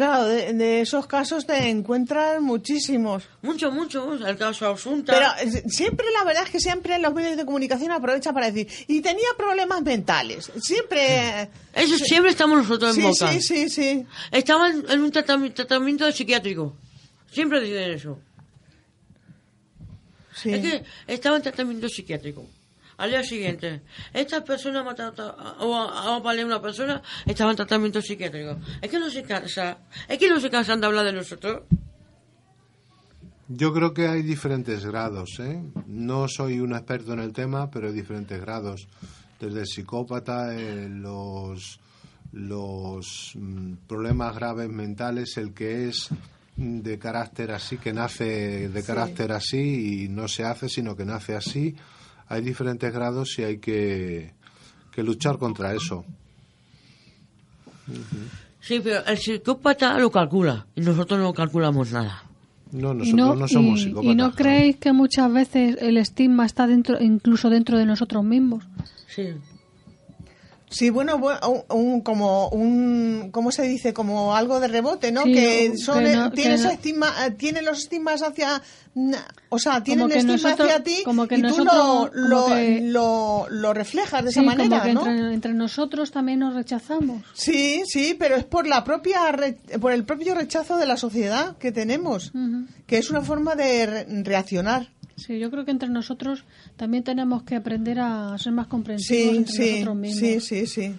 Claro, 0.06 0.24
de, 0.28 0.54
de 0.54 0.80
esos 0.80 1.06
casos 1.06 1.44
te 1.46 1.68
encuentras 1.68 2.40
muchísimos. 2.40 3.24
Mucho, 3.42 3.70
mucho, 3.70 4.06
mucho. 4.06 4.26
El 4.26 4.38
caso 4.38 4.66
Asunta. 4.70 5.12
Pero 5.12 5.56
eh, 5.58 5.62
siempre, 5.68 6.06
la 6.18 6.24
verdad 6.24 6.44
es 6.44 6.50
que 6.50 6.58
siempre 6.58 6.98
los 6.98 7.12
medios 7.12 7.36
de 7.36 7.44
comunicación 7.44 7.92
aprovechan 7.92 8.32
para 8.32 8.50
decir, 8.50 8.66
y 8.88 9.02
tenía 9.02 9.28
problemas 9.36 9.82
mentales. 9.82 10.50
Siempre. 10.62 11.50
Eso 11.74 11.98
siempre 11.98 12.30
estamos 12.30 12.56
nosotros 12.58 12.96
en 12.96 13.02
Sí, 13.02 13.08
boca. 13.08 13.32
sí, 13.32 13.42
sí, 13.42 13.68
sí. 13.68 14.06
Estaba 14.32 14.70
en, 14.70 15.00
un 15.02 15.12
tratami- 15.12 15.52
tratamiento 15.52 16.10
psiquiátrico. 16.10 16.74
Siempre 17.30 17.60
dicen 17.60 17.90
eso. 17.90 18.18
Sí. 20.34 20.54
Es 20.54 20.60
que 20.62 20.84
estaba 21.06 21.36
en 21.36 21.42
tratamiento 21.42 21.88
psiquiátrico. 21.90 22.46
Al 23.00 23.10
día 23.10 23.22
siguiente, 23.22 23.80
esta 24.12 24.44
persona 24.44 24.80
ha 24.80 24.84
matado 24.84 25.22
a- 25.38 25.56
o 25.64 25.74
apaleado 26.16 26.48
a 26.52 26.56
una 26.56 26.62
persona, 26.62 27.02
estaba 27.24 27.50
en 27.50 27.56
tratamiento 27.56 28.02
psiquiátrico. 28.02 28.58
Es 28.82 28.90
que 28.90 28.98
no 28.98 29.08
se 29.08 29.22
cansa, 29.22 29.78
es 30.06 30.18
que 30.18 30.28
no 30.28 30.38
se 30.38 30.50
cansan 30.50 30.80
de 30.80 30.86
hablar 30.86 31.06
de 31.06 31.14
nosotros. 31.14 31.62
Yo 33.48 33.72
creo 33.72 33.92
que 33.92 34.06
hay 34.06 34.22
diferentes 34.22 34.84
grados. 34.84 35.30
¿eh? 35.40 35.60
No 35.86 36.28
soy 36.28 36.60
un 36.60 36.72
experto 36.72 37.12
en 37.14 37.20
el 37.20 37.32
tema, 37.32 37.70
pero 37.70 37.88
hay 37.88 37.94
diferentes 37.94 38.40
grados. 38.40 38.86
Desde 39.40 39.60
el 39.60 39.66
psicópata, 39.66 40.54
eh, 40.54 40.88
los, 40.88 41.80
los 42.32 43.32
mm, 43.34 43.72
problemas 43.88 44.34
graves 44.36 44.68
mentales, 44.68 45.36
el 45.38 45.52
que 45.52 45.88
es 45.88 46.10
de 46.56 46.98
carácter 46.98 47.50
así, 47.52 47.78
que 47.78 47.92
nace 47.92 48.68
de 48.68 48.80
Sí. 48.82 48.86
carácter 48.86 49.32
así 49.32 50.04
y 50.04 50.08
no 50.08 50.28
se 50.28 50.44
hace, 50.44 50.68
sino 50.68 50.94
que 50.94 51.04
nace 51.06 51.34
así. 51.34 51.74
Hay 52.30 52.40
diferentes 52.42 52.90
grados 52.92 53.38
y 53.38 53.42
hay 53.42 53.58
que, 53.58 54.32
que 54.92 55.02
luchar 55.02 55.36
contra 55.36 55.74
eso. 55.74 56.04
Sí, 58.60 58.80
pero 58.82 59.04
el 59.06 59.18
psicópata 59.18 59.98
lo 59.98 60.10
calcula 60.10 60.66
y 60.76 60.80
nosotros 60.80 61.18
no 61.20 61.32
calculamos 61.34 61.92
nada. 61.92 62.22
No, 62.72 62.94
nosotros 62.94 63.16
no, 63.28 63.34
no, 63.34 63.48
somos 63.48 63.80
y- 63.80 63.84
psicópatas. 63.84 64.12
¿Y 64.12 64.14
no 64.14 64.32
creéis 64.32 64.76
que 64.76 64.92
muchas 64.92 65.32
veces 65.32 65.76
el 65.80 65.96
estigma 65.96 66.46
está 66.46 66.66
dentro, 66.68 67.00
incluso 67.02 67.50
dentro 67.50 67.76
de 67.78 67.84
nosotros 67.86 68.22
mismos? 68.22 68.64
Sí. 69.08 69.26
Sí, 70.70 70.88
bueno, 70.88 71.18
bu- 71.18 71.64
un, 71.68 71.76
un- 71.94 72.00
como 72.00 72.48
un, 72.50 73.30
¿cómo 73.32 73.50
se 73.50 73.62
dice? 73.64 73.92
Como 73.92 74.36
algo 74.36 74.60
de 74.60 74.68
rebote, 74.68 75.10
¿no? 75.10 75.24
Sí, 75.24 75.32
que 75.32 75.76
son, 75.76 76.06
eh, 76.06 76.14
no- 76.14 76.30
tienes 76.30 76.60
que 76.60 76.66
no- 76.68 76.72
estigma, 76.72 77.12
eh, 77.26 77.32
tienen 77.32 77.64
los 77.64 77.80
estigmas 77.80 78.22
hacia, 78.22 78.62
mm, 78.94 79.12
o 79.48 79.58
sea, 79.58 79.82
tienen 79.82 80.08
que 80.08 80.18
estigma 80.18 80.34
nosotros- 80.50 80.68
hacia 80.70 80.82
ti 80.84 81.02
como 81.04 81.26
que 81.26 81.38
y 81.38 81.42
tú 81.42 81.64
lo, 81.64 81.70
como 81.72 82.10
lo, 82.12 82.46
que- 82.46 82.80
lo, 82.82 83.46
lo 83.50 83.74
reflejas 83.74 84.24
de 84.24 84.30
Sí, 84.30 84.38
esa 84.38 84.46
manera, 84.46 84.68
como 84.68 84.82
que 84.84 84.94
¿no? 84.94 85.06
entre, 85.10 85.34
entre 85.34 85.54
nosotros 85.54 86.12
también 86.12 86.38
nos 86.38 86.54
rechazamos. 86.54 87.22
Sí, 87.34 87.82
sí, 87.84 88.14
pero 88.16 88.36
es 88.36 88.44
por 88.44 88.68
la 88.68 88.84
propia, 88.84 89.20
por 89.80 89.90
el 89.90 90.04
propio 90.04 90.36
rechazo 90.36 90.76
de 90.76 90.86
la 90.86 90.96
sociedad 90.96 91.56
que 91.58 91.72
tenemos, 91.72 92.30
que 92.86 92.98
es 92.98 93.10
una 93.10 93.22
forma 93.22 93.56
de 93.56 93.86
re- 93.86 94.06
reaccionar. 94.22 94.88
Sí, 95.26 95.38
yo 95.38 95.50
creo 95.50 95.64
que 95.64 95.70
entre 95.70 95.88
nosotros 95.88 96.44
también 96.76 97.04
tenemos 97.04 97.42
que 97.42 97.56
aprender 97.56 98.00
a 98.00 98.36
ser 98.38 98.52
más 98.52 98.66
comprensivos 98.66 99.32
Sí, 99.32 99.36
entre 99.36 99.52
sí, 99.52 99.70
nosotros 99.72 99.96
mismos. 99.96 100.20
sí, 100.20 100.40
sí, 100.40 100.66
sí. 100.66 100.94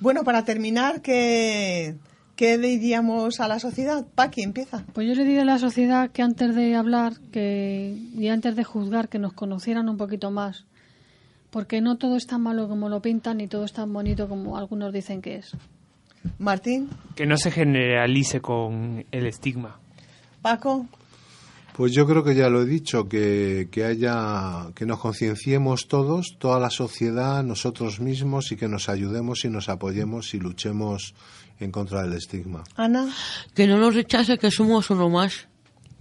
Bueno, 0.00 0.24
para 0.24 0.44
terminar, 0.44 1.02
¿qué, 1.02 1.94
qué 2.36 2.56
diríamos 2.58 3.40
a 3.40 3.48
la 3.48 3.58
sociedad? 3.58 4.06
Paqui, 4.14 4.42
empieza. 4.42 4.84
Pues 4.94 5.06
yo 5.06 5.14
le 5.14 5.24
diría 5.24 5.42
a 5.42 5.44
la 5.44 5.58
sociedad 5.58 6.10
que 6.10 6.22
antes 6.22 6.54
de 6.54 6.74
hablar 6.74 7.14
que 7.32 7.96
y 8.16 8.28
antes 8.28 8.56
de 8.56 8.64
juzgar 8.64 9.08
que 9.08 9.18
nos 9.18 9.32
conocieran 9.34 9.88
un 9.88 9.96
poquito 9.98 10.30
más, 10.30 10.64
porque 11.50 11.80
no 11.80 11.96
todo 11.98 12.16
es 12.16 12.26
tan 12.26 12.42
malo 12.42 12.68
como 12.68 12.88
lo 12.88 13.02
pintan 13.02 13.38
ni 13.38 13.46
todo 13.48 13.64
es 13.64 13.72
tan 13.72 13.92
bonito 13.92 14.28
como 14.28 14.56
algunos 14.56 14.92
dicen 14.92 15.20
que 15.20 15.36
es. 15.36 15.52
Martín, 16.38 16.88
Que 17.14 17.24
no 17.26 17.36
se 17.38 17.50
generalice 17.50 18.40
con 18.40 19.04
el 19.10 19.26
estigma. 19.26 19.78
Paco, 20.42 20.86
Pues 21.76 21.92
yo 21.92 22.06
creo 22.06 22.22
que 22.24 22.34
ya 22.34 22.48
lo 22.50 22.62
he 22.62 22.66
dicho, 22.66 23.08
que, 23.08 23.68
que 23.70 23.84
haya, 23.84 24.66
que 24.74 24.84
nos 24.86 24.98
concienciemos 24.98 25.88
todos, 25.88 26.36
toda 26.38 26.58
la 26.60 26.70
sociedad, 26.70 27.42
nosotros 27.42 28.00
mismos 28.00 28.52
y 28.52 28.56
que 28.56 28.68
nos 28.68 28.88
ayudemos 28.88 29.44
y 29.44 29.48
nos 29.50 29.68
apoyemos 29.68 30.34
y 30.34 30.38
luchemos 30.38 31.14
en 31.58 31.70
contra 31.72 32.02
del 32.02 32.12
estigma. 32.14 32.64
Ana. 32.76 33.08
Que 33.54 33.66
no 33.66 33.78
nos 33.78 33.94
rechace 33.94 34.36
que 34.38 34.50
somos 34.50 34.90
uno 34.90 35.08
más. 35.08 35.48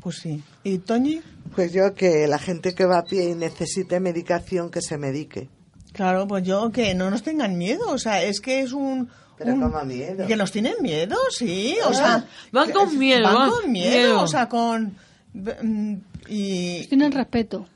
Pues 0.02 0.18
sí. 0.18 0.42
¿Y 0.64 0.78
Toñi? 0.80 1.22
Pues 1.56 1.74
yo 1.74 1.94
que 1.94 2.28
la 2.28 2.40
gente 2.40 2.74
que 2.74 2.86
va 2.86 3.00
a 3.00 3.04
pie 3.04 3.32
y 3.32 3.36
necesite 3.36 4.00
medicación, 4.00 4.70
que 4.72 4.82
se 4.82 4.98
medique. 4.98 5.50
Claro, 5.94 6.28
pues 6.28 6.44
yo 6.46 6.72
que 6.72 6.94
no 6.96 7.10
nos 7.10 7.24
tengan 7.24 7.58
miedo, 7.58 7.90
o 7.90 7.98
sea, 7.98 8.24
es 8.24 8.40
que 8.42 8.62
es 8.62 8.72
un... 8.74 9.10
Pero 9.38 9.54
un- 9.54 9.62
como 9.62 9.84
miedo. 9.86 10.28
Que 10.28 10.36
nos 10.36 10.52
tienen 10.52 10.76
miedo, 10.82 11.16
sí, 11.32 11.76
o 11.86 11.90
Ah, 11.90 11.94
sea... 11.94 12.28
van 12.52 12.72
con 12.72 12.98
miedo, 12.98 13.24
Van 13.24 13.36
van, 13.36 13.50
con 13.50 13.72
miedo, 13.72 13.92
miedo. 13.92 14.22
o 14.22 14.28
sea, 14.28 14.48
con... 14.50 14.96
mm, 15.34 15.94
Y... 16.28 16.86
Tienen 16.88 17.12
respeto. 17.12 17.68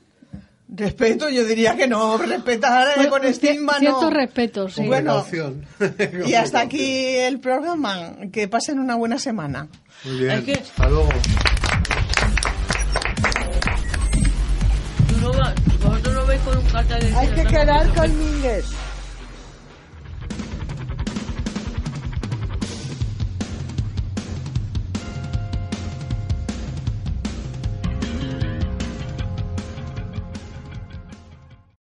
Respeto, 0.68 1.28
yo 1.28 1.44
diría 1.44 1.76
que 1.76 1.86
no, 1.86 2.16
respetar 2.18 2.88
eh, 2.88 2.92
Pues, 2.96 3.06
con 3.08 3.24
estigma 3.24 3.78
cierto 3.78 4.02
no. 4.02 4.10
respeto, 4.10 4.68
sí. 4.68 4.84
Bueno, 4.86 5.24
y 6.26 6.34
hasta 6.34 6.60
aquí 6.60 7.16
el 7.16 7.38
programa, 7.38 8.16
que 8.32 8.48
pasen 8.48 8.78
una 8.80 8.96
buena 8.96 9.18
semana. 9.18 9.68
Muy 10.04 10.18
bien. 10.18 10.44
Que- 10.44 10.54
Hasta 10.54 10.88
luego. 10.88 11.08
Tú 15.08 15.20
no 15.20 15.32
vas- 15.32 15.54
vosotros 15.82 16.14
no 16.14 16.26
veis 16.26 16.40
con 16.42 16.56
un 16.58 16.64
cartel 16.64 17.00
de 17.12 17.16
Hay 17.16 17.28
que 17.28 17.44
quedar 17.44 17.94
con 17.94 18.18
Mingues. 18.18 18.64